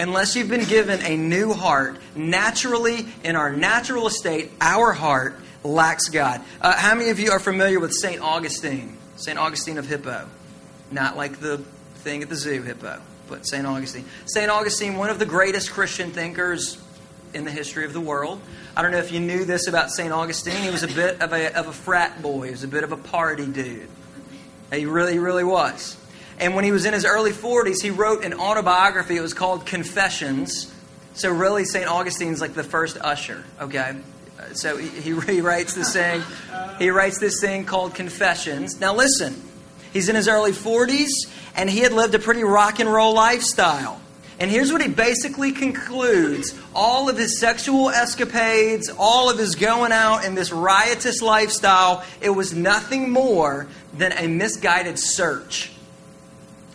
unless 0.00 0.34
you've 0.34 0.48
been 0.48 0.64
given 0.64 1.00
a 1.02 1.16
new 1.16 1.52
heart, 1.52 1.98
naturally, 2.16 3.06
in 3.22 3.36
our 3.36 3.52
natural 3.52 4.06
estate, 4.06 4.50
our 4.60 4.92
heart 4.92 5.38
lacks 5.62 6.08
God. 6.08 6.40
Uh, 6.60 6.74
how 6.74 6.94
many 6.94 7.10
of 7.10 7.20
you 7.20 7.30
are 7.30 7.38
familiar 7.38 7.78
with 7.78 7.92
St. 7.92 8.20
Augustine? 8.20 8.96
St. 9.16 9.38
Augustine 9.38 9.76
of 9.76 9.86
Hippo. 9.86 10.26
Not 10.90 11.16
like 11.16 11.38
the 11.38 11.58
thing 11.96 12.22
at 12.22 12.30
the 12.30 12.34
zoo, 12.34 12.62
Hippo, 12.62 13.00
but 13.28 13.46
St. 13.46 13.66
Augustine. 13.66 14.06
St. 14.24 14.50
Augustine, 14.50 14.96
one 14.96 15.10
of 15.10 15.18
the 15.18 15.26
greatest 15.26 15.70
Christian 15.70 16.10
thinkers 16.10 16.78
in 17.34 17.44
the 17.44 17.50
history 17.50 17.84
of 17.84 17.92
the 17.92 18.00
world. 18.00 18.40
I 18.74 18.82
don't 18.82 18.92
know 18.92 18.98
if 18.98 19.12
you 19.12 19.20
knew 19.20 19.44
this 19.44 19.66
about 19.66 19.90
St. 19.90 20.12
Augustine. 20.12 20.62
He 20.62 20.70
was 20.70 20.82
a 20.82 20.88
bit 20.88 21.20
of 21.20 21.32
a, 21.32 21.54
of 21.56 21.68
a 21.68 21.72
frat 21.72 22.22
boy, 22.22 22.46
he 22.46 22.50
was 22.52 22.64
a 22.64 22.68
bit 22.68 22.84
of 22.84 22.92
a 22.92 22.96
party 22.96 23.46
dude. 23.46 23.88
He 24.72 24.86
really, 24.86 25.18
really 25.18 25.44
was. 25.44 25.99
And 26.40 26.54
when 26.54 26.64
he 26.64 26.72
was 26.72 26.86
in 26.86 26.94
his 26.94 27.04
early 27.04 27.32
40s, 27.32 27.82
he 27.82 27.90
wrote 27.90 28.24
an 28.24 28.32
autobiography. 28.32 29.16
It 29.16 29.20
was 29.20 29.34
called 29.34 29.66
Confessions. 29.66 30.72
So, 31.12 31.30
really, 31.30 31.66
St. 31.66 31.86
Augustine's 31.86 32.40
like 32.40 32.54
the 32.54 32.64
first 32.64 32.96
usher, 32.98 33.44
okay? 33.60 33.96
So, 34.54 34.78
he, 34.78 35.20
he 35.20 35.40
writes 35.42 35.74
this 35.74 35.92
thing. 35.92 36.22
He 36.78 36.88
writes 36.88 37.18
this 37.18 37.40
thing 37.42 37.66
called 37.66 37.94
Confessions. 37.94 38.80
Now, 38.80 38.94
listen. 38.94 39.40
He's 39.92 40.08
in 40.08 40.14
his 40.14 40.28
early 40.28 40.52
40s, 40.52 41.10
and 41.56 41.68
he 41.68 41.80
had 41.80 41.92
lived 41.92 42.14
a 42.14 42.18
pretty 42.18 42.44
rock 42.44 42.78
and 42.78 42.90
roll 42.90 43.12
lifestyle. 43.12 44.00
And 44.38 44.50
here's 44.50 44.72
what 44.72 44.80
he 44.80 44.88
basically 44.88 45.52
concludes 45.52 46.58
all 46.74 47.10
of 47.10 47.18
his 47.18 47.38
sexual 47.38 47.90
escapades, 47.90 48.88
all 48.98 49.28
of 49.28 49.36
his 49.36 49.56
going 49.56 49.92
out 49.92 50.24
in 50.24 50.34
this 50.34 50.52
riotous 50.52 51.20
lifestyle, 51.20 52.02
it 52.22 52.30
was 52.30 52.54
nothing 52.54 53.10
more 53.10 53.66
than 53.92 54.12
a 54.12 54.28
misguided 54.28 54.98
search 54.98 55.72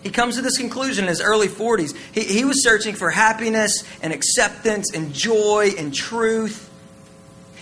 he 0.05 0.11
comes 0.11 0.35
to 0.35 0.43
this 0.43 0.59
conclusion 0.59 1.05
in 1.05 1.09
his 1.09 1.19
early 1.19 1.47
40s. 1.47 1.97
He, 2.13 2.21
he 2.21 2.45
was 2.45 2.61
searching 2.63 2.93
for 2.93 3.09
happiness 3.09 3.83
and 4.03 4.13
acceptance 4.13 4.93
and 4.93 5.11
joy 5.11 5.71
and 5.79 5.91
truth. 5.91 6.69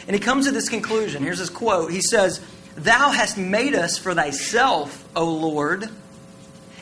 And 0.08 0.14
he 0.14 0.20
comes 0.20 0.48
to 0.48 0.52
this 0.52 0.68
conclusion. 0.68 1.24
Here's 1.24 1.40
his 1.40 1.50
quote 1.50 1.90
He 1.90 2.02
says, 2.02 2.42
Thou 2.76 3.12
hast 3.12 3.38
made 3.38 3.76
us 3.76 3.98
for 3.98 4.14
thyself, 4.14 5.08
O 5.16 5.24
Lord, 5.24 5.88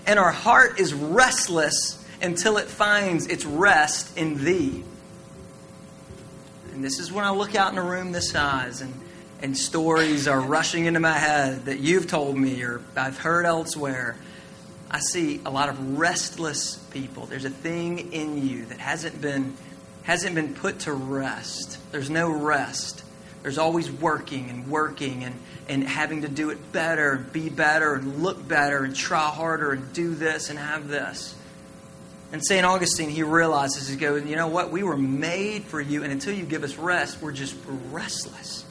and 0.08 0.18
our 0.18 0.32
heart 0.32 0.80
is 0.80 0.96
restless 0.96 2.04
until 2.24 2.58
it 2.58 2.66
finds 2.66 3.28
its 3.28 3.46
rest 3.46 4.18
in 4.18 4.44
thee. 4.44 4.84
And 6.74 6.84
this 6.84 6.98
is 6.98 7.12
when 7.12 7.24
I 7.24 7.30
look 7.30 7.54
out 7.54 7.72
in 7.72 7.78
a 7.78 7.84
room 7.84 8.14
this 8.14 8.32
size 8.32 8.82
and, 8.82 9.00
and 9.44 9.56
stories 9.56 10.28
are 10.28 10.42
rushing 10.42 10.86
into 10.86 11.00
my 11.00 11.20
head 11.20 11.66
that 11.66 11.82
you've 11.82 12.08
told 12.08 12.36
me 12.36 12.64
or 12.64 12.82
I've 12.96 13.20
heard 13.20 13.46
elsewhere 13.46 14.18
I 14.94 15.00
see 15.00 15.40
a 15.46 15.50
lot 15.50 15.70
of 15.70 15.98
restless 15.98 16.76
people. 16.76 17.26
There's 17.26 17.46
a 17.46 17.50
thing 17.50 18.12
in 18.12 18.46
you 18.46 18.66
that 18.66 18.78
hasn't 18.78 19.22
been 19.22 19.56
hasn't 20.04 20.36
been 20.36 20.54
put 20.54 20.80
to 20.80 20.94
rest. 20.94 21.78
There's 21.92 22.10
no 22.10 22.30
rest. 22.30 23.04
There's 23.44 23.58
always 23.58 23.90
working 23.90 24.50
and 24.50 24.68
working 24.68 25.24
and, 25.24 25.36
and 25.70 25.84
having 25.84 26.24
to 26.24 26.28
do 26.28 26.50
it 26.50 26.72
better 26.72 27.14
and 27.14 27.34
be 27.34 27.50
better 27.50 27.94
and 27.94 28.22
look 28.22 28.46
better 28.48 28.84
and 28.84 28.96
try 28.96 29.30
harder 29.30 29.72
and 29.72 29.94
do 29.94 30.14
this 30.14 30.50
and 30.50 30.60
have 30.60 30.88
this. 30.88 31.36
And 32.32 32.44
St. 32.44 32.66
Augustine, 32.66 33.10
he 33.10 33.24
realizes, 33.24 33.88
he 33.88 33.96
goes, 33.96 34.26
you 34.26 34.36
know 34.36 34.48
what? 34.48 34.72
We 34.72 34.84
were 34.84 34.98
made 34.98 35.64
for 35.64 35.82
you, 35.82 36.04
and 36.04 36.12
until 36.12 36.34
you 36.34 36.46
give 36.46 36.64
us 36.64 36.78
rest, 36.78 37.22
we're 37.22 37.34
just 37.34 37.56
restless. 37.92 38.64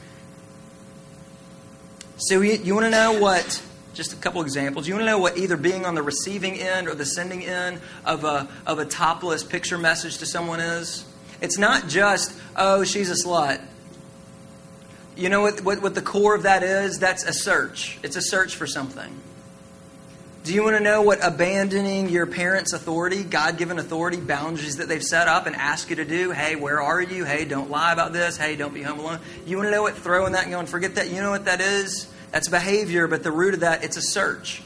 So 2.17 2.41
you, 2.41 2.53
you 2.53 2.75
want 2.75 2.87
to 2.87 2.91
know 2.91 3.21
what 3.21 3.63
just 3.95 4.13
a 4.13 4.17
couple 4.17 4.43
examples. 4.43 4.87
You 4.87 4.95
want 4.95 5.03
to 5.03 5.07
know 5.07 5.19
what 5.19 5.39
either 5.39 5.57
being 5.57 5.85
on 5.85 5.95
the 5.95 6.03
receiving 6.03 6.55
end 6.55 6.89
or 6.89 6.95
the 6.95 7.07
sending 7.07 7.45
end 7.45 7.81
of 8.05 8.25
a, 8.25 8.49
of 8.67 8.79
a 8.79 8.85
topless 8.85 9.43
picture 9.43 9.79
message 9.79 10.19
to 10.19 10.27
someone 10.27 10.61
is? 10.61 11.05
It's 11.41 11.59
not 11.59 11.89
just, 11.89 12.39
oh, 12.57 12.85
she's 12.85 13.11
a 13.11 13.27
slut. 13.29 13.61
You 15.17 15.29
know 15.29 15.41
what, 15.43 15.63
what, 15.63 15.83
what 15.83 15.95
the 15.95 16.03
core 16.03 16.35
of 16.35 16.45
that 16.45 16.63
is? 16.63 16.99
That's 16.99 17.25
a 17.25 17.33
search. 17.33 17.99
It's 18.03 18.17
a 18.17 18.23
search 18.23 18.57
for 18.57 18.67
something. 18.67 19.21
Do 20.43 20.55
you 20.55 20.63
want 20.65 20.79
to 20.79 20.83
know 20.83 21.03
what 21.03 21.23
abandoning 21.23 22.09
your 22.09 22.27
parents' 22.27 22.73
authority, 22.73 23.23
God 23.23 23.59
given 23.59 23.79
authority, 23.79 24.19
boundaries 24.19 24.79
that 24.79 24.89
they've 24.89 25.03
set 25.03 25.29
up 25.29 25.47
and 25.47 25.55
ask 25.55 25.91
you 25.91 25.97
to 25.97 26.05
do? 26.07 26.31
Hey, 26.31 26.57
where 26.57 26.81
are 26.81 27.03
you? 27.03 27.27
Hey, 27.27 27.45
don't 27.45 27.71
lie 27.71 27.93
about 27.93 28.15
this. 28.15 28.39
Hey, 28.39 28.57
don't 28.57 28.73
be 28.73 28.83
home 28.83 29.01
alone. 29.01 29.19
You 29.45 29.59
want 29.59 29.67
to 29.67 29.71
know 29.71 29.83
what 29.83 29.99
throwing 29.99 30.33
that 30.33 30.45
and 30.45 30.53
going, 30.53 30.65
forget 30.65 30.95
that? 30.95 31.11
You 31.11 31.21
know 31.21 31.31
what 31.31 31.45
that 31.45 31.61
is? 31.61 32.11
That's 32.31 32.49
behavior, 32.49 33.07
but 33.07 33.23
the 33.23 33.33
root 33.33 33.55
of 33.55 33.61
that, 33.61 33.85
it's 33.85 33.97
a 33.97 34.03
search. 34.03 34.63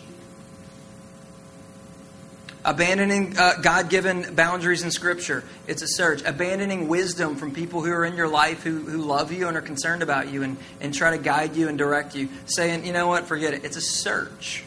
Abandoning 2.67 3.37
uh, 3.37 3.55
God 3.61 3.91
given 3.91 4.35
boundaries 4.35 4.83
in 4.83 4.91
Scripture, 4.91 5.45
it's 5.67 5.83
a 5.83 5.87
search. 5.87 6.23
Abandoning 6.25 6.89
wisdom 6.89 7.37
from 7.37 7.53
people 7.53 7.83
who 7.83 7.93
are 7.93 8.07
in 8.07 8.17
your 8.17 8.29
life 8.29 8.63
who, 8.63 8.79
who 8.81 9.03
love 9.03 9.33
you 9.33 9.49
and 9.49 9.57
are 9.57 9.63
concerned 9.63 10.03
about 10.03 10.33
you 10.33 10.43
and, 10.43 10.57
and 10.81 10.95
try 10.95 11.11
to 11.11 11.23
guide 11.23 11.57
you 11.57 11.69
and 11.69 11.77
direct 11.77 12.15
you. 12.15 12.31
Saying, 12.47 12.87
you 12.87 12.93
know 12.93 13.07
what, 13.07 13.27
forget 13.27 13.53
it. 13.53 13.65
It's 13.65 13.77
a 13.77 13.83
search. 13.83 14.65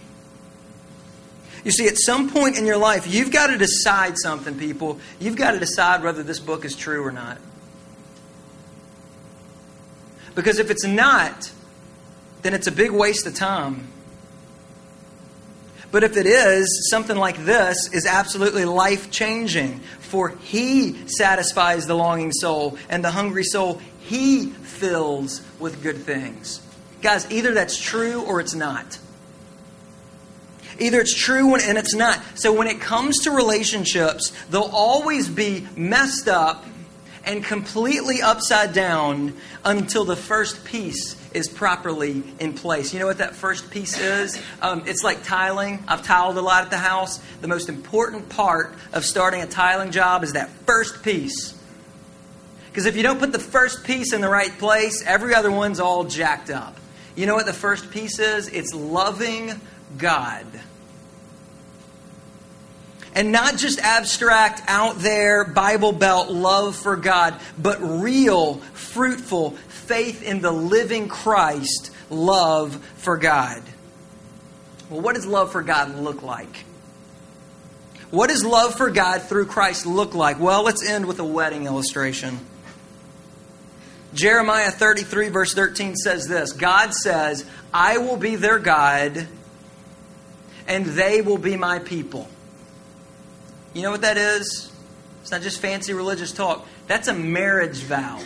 You 1.64 1.72
see, 1.72 1.88
at 1.88 1.98
some 1.98 2.30
point 2.30 2.58
in 2.58 2.68
your 2.68 2.78
life, 2.78 3.12
you've 3.12 3.32
got 3.32 3.48
to 3.48 3.58
decide 3.58 4.18
something, 4.18 4.58
people. 4.60 5.00
You've 5.20 5.36
got 5.36 5.52
to 5.52 5.60
decide 5.60 6.04
whether 6.04 6.22
this 6.22 6.40
book 6.40 6.66
is 6.66 6.76
true 6.76 7.04
or 7.04 7.12
not. 7.12 7.40
Because 10.36 10.60
if 10.60 10.70
it's 10.70 10.86
not, 10.86 11.52
then 12.42 12.54
it's 12.54 12.68
a 12.68 12.72
big 12.72 12.92
waste 12.92 13.26
of 13.26 13.36
time. 13.36 13.88
But 15.92 16.04
if 16.04 16.18
it 16.18 16.26
is, 16.26 16.90
something 16.90 17.16
like 17.16 17.38
this 17.46 17.92
is 17.94 18.06
absolutely 18.06 18.66
life 18.66 19.10
changing. 19.10 19.80
For 20.00 20.30
He 20.30 21.08
satisfies 21.08 21.88
the 21.88 21.96
longing 21.96 22.32
soul, 22.32 22.78
and 22.90 23.04
the 23.04 23.12
hungry 23.12 23.44
soul 23.44 23.82
He 24.00 24.48
fills 24.48 25.42
with 25.60 25.82
good 25.82 25.98
things. 25.98 26.62
Guys, 27.02 27.30
either 27.32 27.54
that's 27.54 27.80
true 27.80 28.22
or 28.24 28.40
it's 28.40 28.54
not. 28.56 29.00
Either 30.80 31.00
it's 31.00 31.16
true 31.16 31.56
and 31.56 31.78
it's 31.78 31.96
not. 31.96 32.22
So 32.36 32.54
when 32.54 32.68
it 32.68 32.80
comes 32.80 33.20
to 33.24 33.32
relationships, 33.32 34.32
they'll 34.50 34.70
always 34.74 35.28
be 35.28 35.68
messed 35.76 36.28
up 36.28 36.66
and 37.26 37.44
completely 37.44 38.22
upside 38.22 38.74
down 38.74 39.34
until 39.66 40.06
the 40.06 40.16
first 40.16 40.64
piece 40.66 41.17
is 41.34 41.48
properly 41.48 42.24
in 42.40 42.54
place. 42.54 42.94
You 42.94 43.00
know 43.00 43.08
what 43.08 43.20
that 43.20 43.36
first 43.36 43.70
piece 43.72 44.00
is? 44.00 44.42
Um, 44.62 44.84
it's 44.86 45.04
like 45.04 45.24
tiling. 45.24 45.84
I've 45.88 46.04
tiled 46.04 46.38
a 46.38 46.42
lot 46.42 46.64
at 46.64 46.70
the 46.70 46.78
house. 46.78 47.20
The 47.42 47.48
most 47.48 47.70
important 47.70 48.30
part 48.30 48.74
of 48.94 49.06
starting 49.06 49.42
a 49.42 49.48
tiling 49.48 49.92
job 49.92 50.24
is 50.24 50.34
that 50.34 50.50
first 50.66 51.04
piece. 51.04 51.54
Because 52.68 52.86
if 52.86 52.96
you 52.96 53.04
don't 53.04 53.20
put 53.20 53.32
the 53.32 53.40
first 53.40 53.84
piece 53.84 54.14
in 54.14 54.22
the 54.22 54.30
right 54.30 54.52
place, 54.60 55.04
every 55.06 55.34
other 55.34 55.52
one's 55.52 55.80
all 55.80 56.04
jacked 56.04 56.50
up. 56.50 56.80
You 57.16 57.26
know 57.26 57.34
what 57.34 57.48
the 57.48 57.54
first 57.54 57.90
piece 57.90 58.20
is? 58.20 58.48
It's 58.50 58.74
loving 58.74 59.60
God. 59.98 60.46
And 63.18 63.32
not 63.32 63.58
just 63.58 63.80
abstract, 63.80 64.62
out 64.68 65.00
there, 65.00 65.44
Bible 65.44 65.92
belt 65.92 66.30
love 66.30 66.76
for 66.76 66.96
God, 66.96 67.34
but 67.58 67.80
real, 67.82 68.58
fruitful, 68.74 69.52
faith 69.70 70.22
in 70.22 70.40
the 70.40 70.52
living 70.52 71.08
Christ, 71.08 71.90
love 72.12 72.76
for 72.98 73.18
God. 73.18 73.64
Well, 74.92 75.02
what 75.02 75.16
does 75.16 75.26
love 75.26 75.52
for 75.52 75.64
God 75.64 75.96
look 75.96 76.22
like? 76.22 76.66
What 78.12 78.30
does 78.30 78.46
love 78.46 78.76
for 78.76 78.92
God 78.92 79.24
through 79.24 79.48
Christ 79.48 79.88
look 79.88 80.14
like? 80.14 80.40
Well, 80.40 80.62
let's 80.62 80.88
end 80.88 81.08
with 81.08 81.18
a 81.18 81.26
wedding 81.26 81.66
illustration. 81.66 82.40
Jeremiah 84.14 84.70
33, 84.70 85.30
verse 85.30 85.56
13 85.56 85.96
says 85.96 86.28
this 86.28 86.54
God 86.54 86.94
says, 86.94 87.50
I 87.74 87.98
will 87.98 88.18
be 88.18 88.36
their 88.36 88.60
God, 88.60 89.28
and 90.68 90.86
they 90.86 91.22
will 91.24 91.40
be 91.40 91.58
my 91.58 91.80
people. 91.80 92.30
You 93.78 93.84
know 93.84 93.92
what 93.92 94.02
that 94.02 94.18
is? 94.18 94.72
It's 95.22 95.30
not 95.30 95.44
just 95.44 95.60
fancy 95.60 95.94
religious 95.94 96.32
talk. 96.32 96.66
That's 96.88 97.08
a 97.10 97.14
marriage 97.14 97.78
vow. 97.84 98.20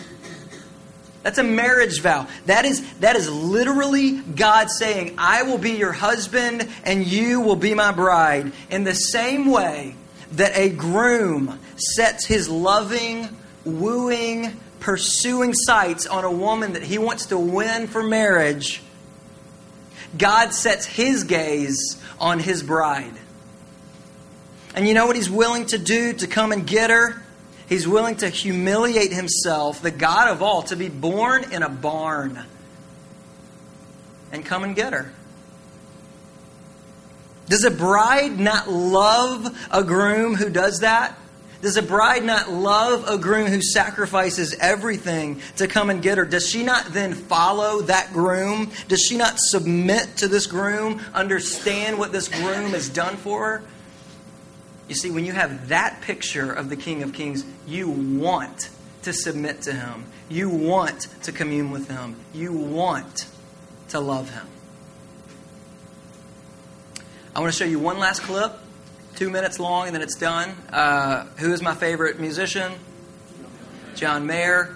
That's 1.23 1.39
a 1.39 1.43
marriage 1.43 1.99
vow. 1.99 2.27
That 2.45 2.63
is, 2.63 2.89
that 2.99 3.17
is 3.17 3.29
literally 3.29 4.21
God 4.21 4.69
saying, 4.69 5.15
I 5.17 5.43
will 5.43 5.57
be 5.57 5.71
your 5.71 5.91
husband 5.91 6.69
and 6.85 7.05
you 7.05 7.41
will 7.41 7.57
be 7.57 7.73
my 7.73 7.91
bride. 7.91 8.53
In 8.69 8.85
the 8.85 8.93
same 8.93 9.51
way 9.51 9.95
that 10.31 10.55
a 10.55 10.69
groom 10.69 11.59
sets 11.75 12.25
his 12.25 12.47
loving, 12.47 13.27
wooing, 13.65 14.57
pursuing 14.79 15.53
sights 15.53 16.07
on 16.07 16.23
a 16.23 16.31
woman 16.31 16.73
that 16.73 16.83
he 16.83 16.97
wants 16.97 17.25
to 17.25 17.37
win 17.37 17.87
for 17.87 18.01
marriage, 18.01 18.81
God 20.17 20.53
sets 20.53 20.85
his 20.85 21.25
gaze 21.25 22.01
on 22.21 22.39
his 22.39 22.63
bride. 22.63 23.15
And 24.75 24.87
you 24.87 24.93
know 24.93 25.05
what 25.05 25.15
he's 25.15 25.29
willing 25.29 25.65
to 25.67 25.77
do 25.77 26.13
to 26.13 26.27
come 26.27 26.51
and 26.51 26.65
get 26.65 26.89
her? 26.89 27.21
He's 27.67 27.87
willing 27.87 28.17
to 28.17 28.29
humiliate 28.29 29.13
himself, 29.13 29.81
the 29.81 29.91
God 29.91 30.29
of 30.29 30.41
all, 30.41 30.63
to 30.63 30.75
be 30.75 30.89
born 30.89 31.51
in 31.51 31.63
a 31.63 31.69
barn 31.69 32.39
and 34.31 34.45
come 34.45 34.63
and 34.63 34.75
get 34.75 34.93
her. 34.93 35.11
Does 37.47 37.63
a 37.65 37.71
bride 37.71 38.39
not 38.39 38.69
love 38.69 39.57
a 39.71 39.83
groom 39.83 40.35
who 40.35 40.49
does 40.49 40.79
that? 40.79 41.17
Does 41.61 41.77
a 41.77 41.81
bride 41.81 42.23
not 42.23 42.49
love 42.49 43.07
a 43.07 43.17
groom 43.17 43.47
who 43.47 43.61
sacrifices 43.61 44.55
everything 44.59 45.41
to 45.57 45.67
come 45.67 45.89
and 45.89 46.01
get 46.01 46.17
her? 46.17 46.25
Does 46.25 46.49
she 46.49 46.63
not 46.63 46.87
then 46.87 47.13
follow 47.13 47.81
that 47.81 48.11
groom? 48.13 48.71
Does 48.87 49.01
she 49.01 49.15
not 49.15 49.35
submit 49.37 50.17
to 50.17 50.27
this 50.27 50.47
groom, 50.47 51.01
understand 51.13 51.99
what 51.99 52.11
this 52.11 52.27
groom 52.27 52.71
has 52.71 52.89
done 52.89 53.15
for 53.15 53.45
her? 53.45 53.63
You 54.91 54.95
see, 54.95 55.09
when 55.09 55.23
you 55.23 55.31
have 55.31 55.69
that 55.69 56.01
picture 56.01 56.51
of 56.51 56.67
the 56.69 56.75
King 56.75 57.01
of 57.01 57.13
Kings, 57.13 57.45
you 57.65 57.89
want 57.89 58.69
to 59.03 59.13
submit 59.13 59.61
to 59.61 59.71
him. 59.71 60.03
You 60.27 60.49
want 60.49 61.07
to 61.23 61.31
commune 61.31 61.71
with 61.71 61.87
him. 61.87 62.17
You 62.33 62.51
want 62.51 63.25
to 63.87 64.01
love 64.01 64.31
him. 64.31 64.45
I 67.33 67.39
want 67.39 67.53
to 67.53 67.57
show 67.57 67.63
you 67.63 67.79
one 67.79 67.99
last 67.99 68.23
clip, 68.23 68.51
two 69.15 69.29
minutes 69.29 69.61
long, 69.61 69.87
and 69.87 69.95
then 69.95 70.01
it's 70.01 70.17
done. 70.17 70.49
Uh, 70.73 71.23
who 71.37 71.53
is 71.53 71.61
my 71.61 71.73
favorite 71.73 72.19
musician? 72.19 72.73
John 73.95 74.25
Mayer, 74.25 74.75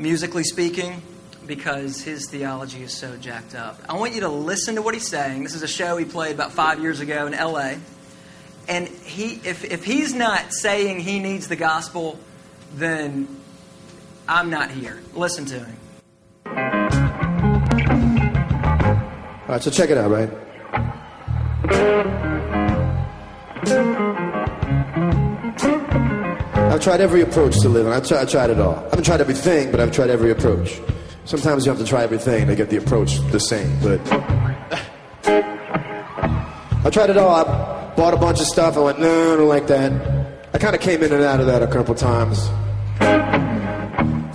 musically 0.00 0.42
speaking, 0.42 1.00
because 1.46 2.02
his 2.02 2.28
theology 2.28 2.82
is 2.82 2.92
so 2.92 3.16
jacked 3.18 3.54
up. 3.54 3.80
I 3.88 3.94
want 3.94 4.14
you 4.14 4.22
to 4.22 4.28
listen 4.28 4.74
to 4.74 4.82
what 4.82 4.94
he's 4.94 5.06
saying. 5.06 5.44
This 5.44 5.54
is 5.54 5.62
a 5.62 5.68
show 5.68 5.96
he 5.96 6.04
played 6.04 6.34
about 6.34 6.50
five 6.50 6.80
years 6.80 6.98
ago 6.98 7.28
in 7.28 7.34
LA. 7.34 7.74
And 8.68 8.88
he, 8.88 9.40
if, 9.44 9.64
if 9.64 9.84
he's 9.84 10.14
not 10.14 10.52
saying 10.52 11.00
he 11.00 11.18
needs 11.18 11.48
the 11.48 11.56
gospel, 11.56 12.18
then 12.74 13.28
I'm 14.28 14.50
not 14.50 14.70
here. 14.70 15.02
Listen 15.14 15.44
to 15.46 15.58
him. 15.60 15.76
All 19.46 19.48
right, 19.48 19.62
so 19.62 19.70
check 19.70 19.90
it 19.90 19.98
out, 19.98 20.10
right? 20.10 20.30
I've 26.72 26.80
tried 26.82 27.00
every 27.00 27.20
approach 27.20 27.60
to 27.60 27.68
living. 27.68 27.92
I've, 27.92 28.06
tried, 28.06 28.22
I've 28.22 28.30
tried 28.30 28.50
it 28.50 28.58
all. 28.58 28.76
I 28.76 28.82
haven't 28.84 29.04
tried 29.04 29.20
everything, 29.20 29.70
but 29.70 29.80
I've 29.80 29.92
tried 29.92 30.10
every 30.10 30.30
approach. 30.30 30.80
Sometimes 31.24 31.64
you 31.64 31.70
have 31.70 31.78
to 31.80 31.86
try 31.86 32.02
everything 32.02 32.46
to 32.46 32.56
get 32.56 32.70
the 32.70 32.78
approach 32.78 33.18
the 33.30 33.38
same, 33.38 33.78
but 33.80 34.00
I 36.84 36.90
tried 36.90 37.10
it 37.10 37.16
all. 37.16 37.34
I 37.34 37.63
bought 37.96 38.14
a 38.14 38.16
bunch 38.16 38.40
of 38.40 38.46
stuff. 38.46 38.76
I 38.76 38.80
went, 38.80 39.00
no, 39.00 39.34
I 39.34 39.36
don't 39.36 39.48
like 39.48 39.66
that. 39.68 39.92
I 40.52 40.58
kind 40.58 40.74
of 40.74 40.80
came 40.80 41.02
in 41.02 41.12
and 41.12 41.22
out 41.22 41.40
of 41.40 41.46
that 41.46 41.62
a 41.62 41.66
couple 41.66 41.94
times. 41.94 42.38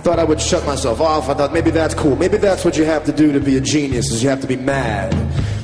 Thought 0.02 0.18
I 0.18 0.24
would 0.24 0.40
shut 0.40 0.64
myself 0.66 1.00
off. 1.00 1.28
I 1.28 1.34
thought 1.34 1.52
maybe 1.52 1.70
that's 1.70 1.94
cool. 1.94 2.16
Maybe 2.16 2.36
that's 2.36 2.64
what 2.64 2.76
you 2.76 2.84
have 2.84 3.04
to 3.04 3.12
do 3.12 3.32
to 3.32 3.40
be 3.40 3.56
a 3.56 3.60
genius 3.60 4.10
is 4.10 4.22
you 4.22 4.28
have 4.28 4.40
to 4.40 4.46
be 4.46 4.56
mad. 4.56 5.14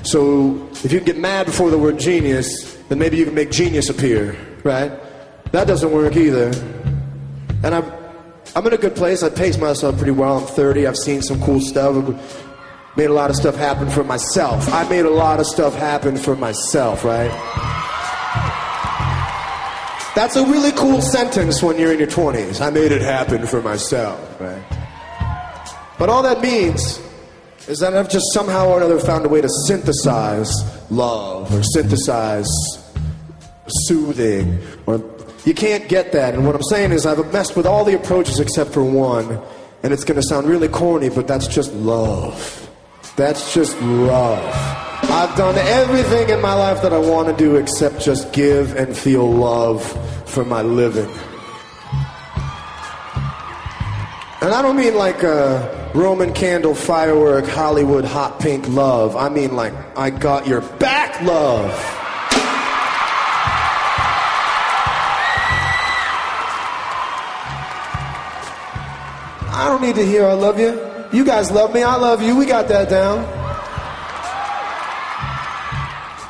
So 0.06 0.68
if 0.84 0.92
you 0.92 0.98
can 0.98 1.06
get 1.06 1.18
mad 1.18 1.46
before 1.46 1.70
the 1.70 1.78
word 1.78 1.98
genius, 1.98 2.74
then 2.88 2.98
maybe 2.98 3.16
you 3.16 3.24
can 3.24 3.34
make 3.34 3.50
genius 3.50 3.88
appear, 3.88 4.36
right? 4.62 4.92
That 5.52 5.66
doesn't 5.66 5.90
work 5.90 6.16
either. 6.16 6.52
And 7.64 7.74
I'm 7.74 7.92
I'm 8.54 8.66
in 8.66 8.72
a 8.72 8.78
good 8.78 8.96
place. 8.96 9.22
I 9.22 9.28
pace 9.28 9.58
myself 9.58 9.96
pretty 9.96 10.12
well. 10.12 10.38
I'm 10.38 10.46
30. 10.46 10.86
I've 10.86 10.96
seen 10.96 11.20
some 11.20 11.40
cool 11.42 11.60
stuff. 11.60 11.94
Made 12.96 13.10
a 13.10 13.12
lot 13.12 13.28
of 13.28 13.36
stuff 13.36 13.54
happen 13.54 13.90
for 13.90 14.04
myself. 14.04 14.72
I 14.72 14.88
made 14.88 15.04
a 15.04 15.10
lot 15.10 15.40
of 15.40 15.46
stuff 15.46 15.74
happen 15.74 16.16
for 16.16 16.34
myself, 16.36 17.04
right? 17.04 17.75
That's 20.16 20.34
a 20.34 20.46
really 20.46 20.72
cool 20.72 21.02
sentence 21.02 21.62
when 21.62 21.78
you're 21.78 21.92
in 21.92 21.98
your 21.98 22.08
20s. 22.08 22.62
I 22.62 22.70
made 22.70 22.90
it 22.90 23.02
happen 23.02 23.46
for 23.46 23.60
myself, 23.60 24.40
right? 24.40 24.62
But 25.98 26.08
all 26.08 26.22
that 26.22 26.40
means 26.40 27.02
is 27.68 27.80
that 27.80 27.94
I've 27.94 28.08
just 28.08 28.32
somehow 28.32 28.68
or 28.68 28.78
another 28.78 28.98
found 28.98 29.26
a 29.26 29.28
way 29.28 29.42
to 29.42 29.48
synthesize 29.66 30.50
love 30.90 31.52
or 31.52 31.62
synthesize 31.62 32.48
soothing 33.68 34.58
or 34.86 35.04
you 35.44 35.52
can't 35.52 35.86
get 35.86 36.12
that. 36.12 36.32
And 36.32 36.46
what 36.46 36.54
I'm 36.54 36.62
saying 36.62 36.92
is 36.92 37.04
I've 37.04 37.30
messed 37.30 37.54
with 37.54 37.66
all 37.66 37.84
the 37.84 37.94
approaches 37.94 38.40
except 38.40 38.72
for 38.72 38.82
one. 38.82 39.38
And 39.82 39.92
it's 39.92 40.04
going 40.04 40.16
to 40.18 40.26
sound 40.26 40.48
really 40.48 40.68
corny, 40.68 41.10
but 41.10 41.28
that's 41.28 41.46
just 41.46 41.74
love. 41.74 42.70
That's 43.16 43.52
just 43.52 43.78
love. 43.82 44.85
I've 45.02 45.36
done 45.36 45.56
everything 45.56 46.30
in 46.30 46.40
my 46.40 46.54
life 46.54 46.82
that 46.82 46.92
I 46.92 46.98
want 46.98 47.28
to 47.28 47.36
do 47.36 47.56
except 47.56 48.00
just 48.00 48.32
give 48.32 48.76
and 48.76 48.96
feel 48.96 49.30
love 49.30 49.82
for 50.28 50.44
my 50.44 50.62
living. 50.62 51.10
And 54.42 54.54
I 54.54 54.62
don't 54.62 54.76
mean 54.76 54.94
like 54.94 55.22
a 55.22 55.90
Roman 55.94 56.32
candle 56.32 56.74
firework 56.74 57.46
Hollywood 57.46 58.04
hot 58.04 58.38
pink 58.38 58.68
love. 58.68 59.16
I 59.16 59.28
mean 59.28 59.56
like 59.56 59.72
I 59.96 60.10
got 60.10 60.46
your 60.46 60.60
back 60.60 61.20
love. 61.22 61.72
I 69.48 69.64
don't 69.68 69.80
need 69.80 69.96
to 69.96 70.04
hear 70.04 70.26
I 70.26 70.34
love 70.34 70.60
you. 70.60 70.78
You 71.12 71.24
guys 71.24 71.50
love 71.50 71.72
me, 71.72 71.82
I 71.82 71.96
love 71.96 72.22
you. 72.22 72.36
We 72.36 72.44
got 72.44 72.68
that 72.68 72.90
down. 72.90 73.35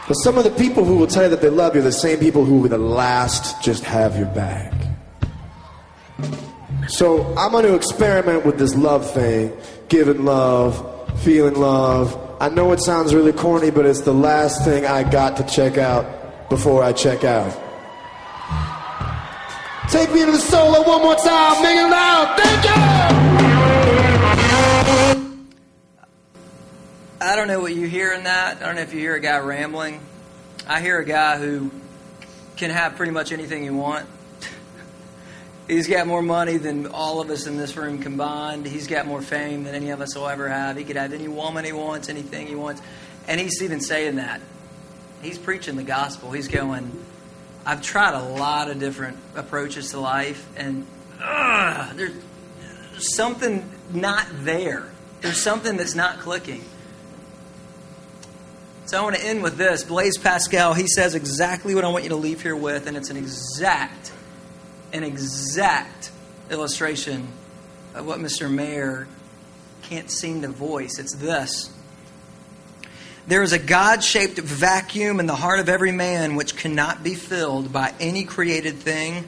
But 0.09 0.15
some 0.15 0.39
of 0.39 0.45
the 0.45 0.51
people 0.51 0.85
who 0.85 0.97
will 0.97 1.09
tell 1.09 1.25
you 1.25 1.31
that 1.31 1.41
they 1.41 1.51
love 1.51 1.75
you 1.75 1.81
are 1.81 1.85
the 1.85 1.93
same 1.93 2.19
people 2.19 2.45
who 2.45 2.63
be 2.63 2.69
the 2.69 2.79
last 2.79 3.63
just 3.63 3.85
have 3.85 4.17
your 4.17 4.27
back. 4.27 4.73
So 6.89 7.35
I'm 7.37 7.51
going 7.51 7.65
to 7.65 7.75
experiment 7.75 8.47
with 8.47 8.59
this 8.59 8.77
love 8.77 9.11
thing, 9.13 9.53
giving 9.89 10.25
love, 10.25 11.23
feeling 11.23 11.57
love. 11.57 12.17
I 12.41 12.49
know 12.49 12.71
it 12.73 12.81
sounds 12.81 13.15
really 13.15 13.33
corny, 13.33 13.71
but 13.71 13.85
it's 13.85 14.03
the 14.03 14.15
last 14.15 14.65
thing 14.65 14.87
I 14.87 15.03
got 15.03 15.37
to 15.39 15.45
check 15.45 15.77
out 15.77 16.49
before 16.49 16.85
I 16.85 16.93
check 16.93 17.25
out. 17.25 17.53
Take 19.91 20.13
me 20.13 20.25
to 20.25 20.31
the 20.31 20.39
solo 20.39 20.87
one 20.87 21.03
more 21.03 21.17
time, 21.17 21.63
make 21.63 21.77
it 21.77 21.91
loud. 21.91 22.39
Thank 22.39 23.21
you. 23.21 23.26
I 27.27 27.35
don't 27.35 27.49
know 27.49 27.59
what 27.59 27.75
you 27.75 27.89
hear 27.89 28.13
in 28.13 28.23
that. 28.23 28.59
I 28.59 28.67
don't 28.67 28.77
know 28.77 28.83
if 28.83 28.95
you 28.95 29.01
hear 29.01 29.17
a 29.17 29.21
guy 29.21 29.39
rambling. 29.39 30.01
I 30.65 30.81
hear 30.81 31.01
a 31.01 31.05
guy 31.05 31.39
who 31.39 31.73
can 32.57 32.71
have 32.71 32.95
pretty 32.95 33.11
much 33.11 33.33
anything 33.33 33.65
he 33.65 33.71
wants. 33.71 34.09
He's 35.67 35.89
got 35.89 36.07
more 36.07 36.23
money 36.23 36.57
than 36.57 36.87
all 36.87 37.21
of 37.21 37.29
us 37.31 37.49
in 37.49 37.57
this 37.57 37.77
room 37.77 37.99
combined. 37.99 38.65
He's 38.65 38.87
got 38.87 39.09
more 39.09 39.21
fame 39.21 39.65
than 39.65 39.75
any 39.75 39.91
of 39.91 40.01
us 40.01 40.15
will 40.15 40.29
ever 40.29 40.49
have. 40.49 40.77
He 40.77 40.85
could 40.85 40.95
have 40.95 41.13
any 41.13 41.27
woman 41.27 41.65
he 41.65 41.73
wants, 41.73 42.09
anything 42.09 42.47
he 42.47 42.55
wants. 42.55 42.81
And 43.27 43.41
he's 43.41 43.61
even 43.61 43.81
saying 43.81 44.17
that. 44.17 44.41
He's 45.21 45.37
preaching 45.37 45.75
the 45.75 45.83
gospel. 45.83 46.31
He's 46.31 46.47
going, 46.47 46.93
I've 47.65 47.83
tried 47.83 48.15
a 48.15 48.23
lot 48.23 48.71
of 48.71 48.79
different 48.79 49.17
approaches 49.35 49.91
to 49.91 49.99
life, 49.99 50.49
and 50.57 50.87
uh, 51.21 51.93
there's 51.95 52.15
something 52.99 53.69
not 53.93 54.29
there. 54.31 54.87
There's 55.23 55.41
something 55.41 55.77
that's 55.77 55.97
not 55.97 56.21
clicking. 56.21 56.63
So 58.87 58.97
I 58.97 59.03
want 59.03 59.17
to 59.17 59.25
end 59.25 59.43
with 59.43 59.57
this. 59.57 59.83
Blaise 59.83 60.17
Pascal, 60.17 60.73
he 60.73 60.87
says 60.87 61.17
exactly 61.17 61.75
what 61.75 61.85
I 61.85 61.89
want 61.89 62.05
you 62.05 62.11
to 62.11 62.17
leave 62.17 62.41
here 62.41 62.55
with, 62.55 62.87
and 62.87 62.97
it's 62.97 63.11
an 63.11 63.17
exact 63.17 64.13
an 64.93 65.03
exact 65.03 66.13
illustration 66.51 67.27
of 67.97 68.07
what 68.07 68.21
Mr. 68.21 68.49
Mayer 68.49 69.09
can't 69.83 70.09
seem 70.09 70.43
to 70.43 70.49
voice. 70.49 71.01
It's 71.01 71.17
this. 71.17 71.69
There 73.27 73.43
is 73.43 73.53
a 73.53 73.59
God 73.59 74.05
shaped 74.05 74.39
vacuum 74.39 75.19
in 75.19 75.27
the 75.27 75.35
heart 75.35 75.59
of 75.59 75.69
every 75.69 75.91
man 75.91 76.37
which 76.37 76.57
cannot 76.57 77.03
be 77.03 77.15
filled 77.15 77.73
by 77.73 77.93
any 77.99 78.23
created 78.23 78.77
thing, 78.77 79.25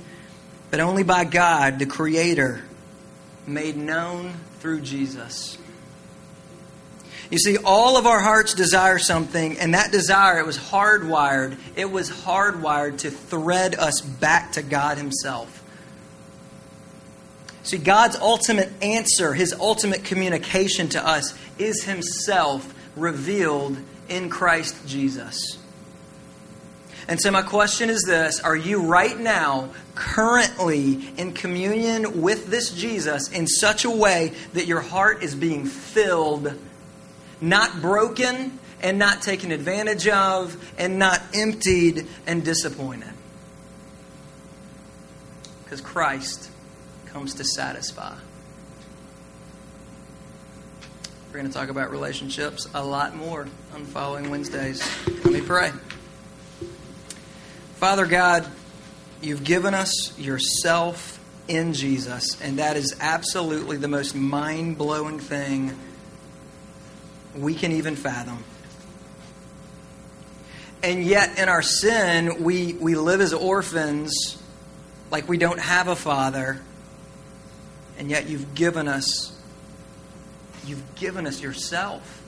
but 0.70 0.78
only 0.78 1.02
by 1.02 1.24
God, 1.24 1.80
the 1.80 1.86
Creator, 1.86 2.62
made 3.44 3.76
known 3.76 4.34
through 4.60 4.82
Jesus. 4.82 5.57
You 7.30 7.38
see, 7.38 7.58
all 7.58 7.98
of 7.98 8.06
our 8.06 8.20
hearts 8.20 8.54
desire 8.54 8.98
something, 8.98 9.58
and 9.58 9.74
that 9.74 9.92
desire, 9.92 10.38
it 10.38 10.46
was 10.46 10.56
hardwired. 10.56 11.58
It 11.76 11.90
was 11.90 12.10
hardwired 12.10 12.98
to 12.98 13.10
thread 13.10 13.74
us 13.74 14.00
back 14.00 14.52
to 14.52 14.62
God 14.62 14.96
Himself. 14.96 15.62
See, 17.64 17.76
God's 17.76 18.16
ultimate 18.16 18.70
answer, 18.82 19.34
His 19.34 19.52
ultimate 19.52 20.04
communication 20.04 20.88
to 20.90 21.06
us, 21.06 21.38
is 21.58 21.84
Himself 21.84 22.74
revealed 22.96 23.76
in 24.08 24.30
Christ 24.30 24.86
Jesus. 24.86 25.58
And 27.08 27.20
so, 27.20 27.30
my 27.30 27.42
question 27.42 27.90
is 27.90 28.04
this 28.04 28.40
Are 28.40 28.56
you 28.56 28.80
right 28.80 29.18
now, 29.18 29.68
currently 29.94 31.10
in 31.18 31.32
communion 31.32 32.22
with 32.22 32.46
this 32.46 32.70
Jesus 32.70 33.28
in 33.28 33.46
such 33.46 33.84
a 33.84 33.90
way 33.90 34.32
that 34.54 34.66
your 34.66 34.80
heart 34.80 35.22
is 35.22 35.34
being 35.34 35.66
filled? 35.66 36.58
Not 37.40 37.80
broken 37.80 38.58
and 38.80 38.98
not 38.98 39.22
taken 39.22 39.50
advantage 39.50 40.06
of 40.08 40.56
and 40.78 40.98
not 40.98 41.20
emptied 41.34 42.06
and 42.26 42.44
disappointed. 42.44 43.12
Because 45.64 45.80
Christ 45.80 46.50
comes 47.06 47.34
to 47.34 47.44
satisfy. 47.44 48.14
We're 51.28 51.40
going 51.40 51.46
to 51.46 51.52
talk 51.52 51.68
about 51.68 51.90
relationships 51.90 52.68
a 52.72 52.82
lot 52.82 53.14
more 53.14 53.46
on 53.74 53.84
following 53.84 54.30
Wednesdays. 54.30 54.82
Let 55.06 55.26
me 55.26 55.40
pray. 55.42 55.72
Father 57.74 58.06
God, 58.06 58.46
you've 59.20 59.44
given 59.44 59.74
us 59.74 60.18
yourself 60.18 61.20
in 61.46 61.74
Jesus, 61.74 62.40
and 62.40 62.58
that 62.58 62.76
is 62.76 62.96
absolutely 63.00 63.76
the 63.76 63.88
most 63.88 64.14
mind 64.14 64.78
blowing 64.78 65.18
thing 65.18 65.78
we 67.36 67.54
can 67.54 67.72
even 67.72 67.96
fathom. 67.96 68.42
And 70.82 71.02
yet, 71.02 71.38
in 71.38 71.48
our 71.48 71.62
sin, 71.62 72.44
we, 72.44 72.72
we 72.74 72.94
live 72.94 73.20
as 73.20 73.32
orphans, 73.32 74.40
like 75.10 75.28
we 75.28 75.36
don't 75.36 75.58
have 75.58 75.88
a 75.88 75.96
father. 75.96 76.60
And 77.98 78.08
yet, 78.08 78.28
you've 78.28 78.54
given 78.54 78.86
us, 78.86 79.36
you've 80.64 80.94
given 80.94 81.26
us 81.26 81.42
yourself. 81.42 82.22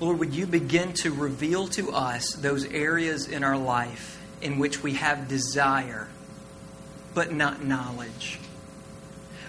Lord, 0.00 0.18
would 0.18 0.34
you 0.34 0.46
begin 0.46 0.92
to 0.94 1.12
reveal 1.12 1.68
to 1.68 1.92
us 1.92 2.32
those 2.34 2.64
areas 2.66 3.28
in 3.28 3.44
our 3.44 3.56
life 3.56 4.20
in 4.42 4.58
which 4.58 4.82
we 4.82 4.94
have 4.94 5.28
desire, 5.28 6.08
but 7.14 7.32
not 7.32 7.62
knowledge? 7.64 8.38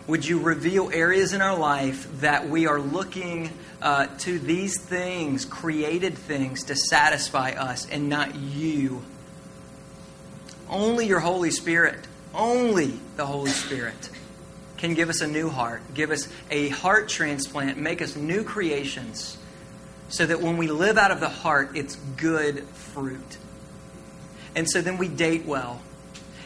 Would 0.07 0.25
you 0.25 0.39
reveal 0.39 0.89
areas 0.89 1.33
in 1.33 1.41
our 1.41 1.57
life 1.57 2.07
that 2.21 2.47
we 2.47 2.65
are 2.65 2.79
looking 2.79 3.51
uh, 3.81 4.07
to 4.19 4.39
these 4.39 4.79
things, 4.79 5.43
created 5.43 6.17
things, 6.17 6.63
to 6.65 6.75
satisfy 6.77 7.51
us 7.51 7.89
and 7.89 8.07
not 8.07 8.35
you? 8.35 9.03
Only 10.69 11.07
your 11.07 11.19
Holy 11.19 11.51
Spirit, 11.51 12.07
only 12.33 12.97
the 13.17 13.25
Holy 13.25 13.51
Spirit 13.51 14.09
can 14.77 14.93
give 14.93 15.09
us 15.09 15.21
a 15.21 15.27
new 15.27 15.49
heart, 15.49 15.81
give 15.93 16.11
us 16.11 16.29
a 16.51 16.69
heart 16.69 17.09
transplant, 17.09 17.77
make 17.77 18.01
us 18.01 18.15
new 18.15 18.43
creations, 18.43 19.37
so 20.07 20.25
that 20.25 20.39
when 20.39 20.55
we 20.55 20.67
live 20.67 20.97
out 20.97 21.11
of 21.11 21.19
the 21.19 21.29
heart, 21.29 21.71
it's 21.75 21.95
good 22.15 22.63
fruit. 22.69 23.37
And 24.55 24.69
so 24.69 24.81
then 24.81 24.97
we 24.97 25.09
date 25.09 25.45
well 25.45 25.81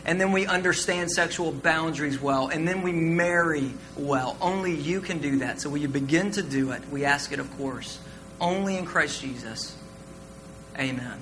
and 0.05 0.19
then 0.19 0.31
we 0.31 0.45
understand 0.45 1.11
sexual 1.11 1.51
boundaries 1.51 2.19
well, 2.19 2.47
and 2.47 2.67
then 2.67 2.81
we 2.81 2.91
marry 2.91 3.71
well. 3.95 4.37
Only 4.41 4.75
you 4.75 5.01
can 5.01 5.19
do 5.19 5.39
that. 5.39 5.61
So 5.61 5.69
will 5.69 5.77
you 5.77 5.87
begin 5.87 6.31
to 6.31 6.41
do 6.41 6.71
it? 6.71 6.81
We 6.89 7.05
ask 7.05 7.31
it, 7.31 7.39
of 7.39 7.55
course, 7.57 7.99
only 8.39 8.77
in 8.77 8.85
Christ 8.85 9.21
Jesus. 9.21 9.75
Amen. 10.77 11.19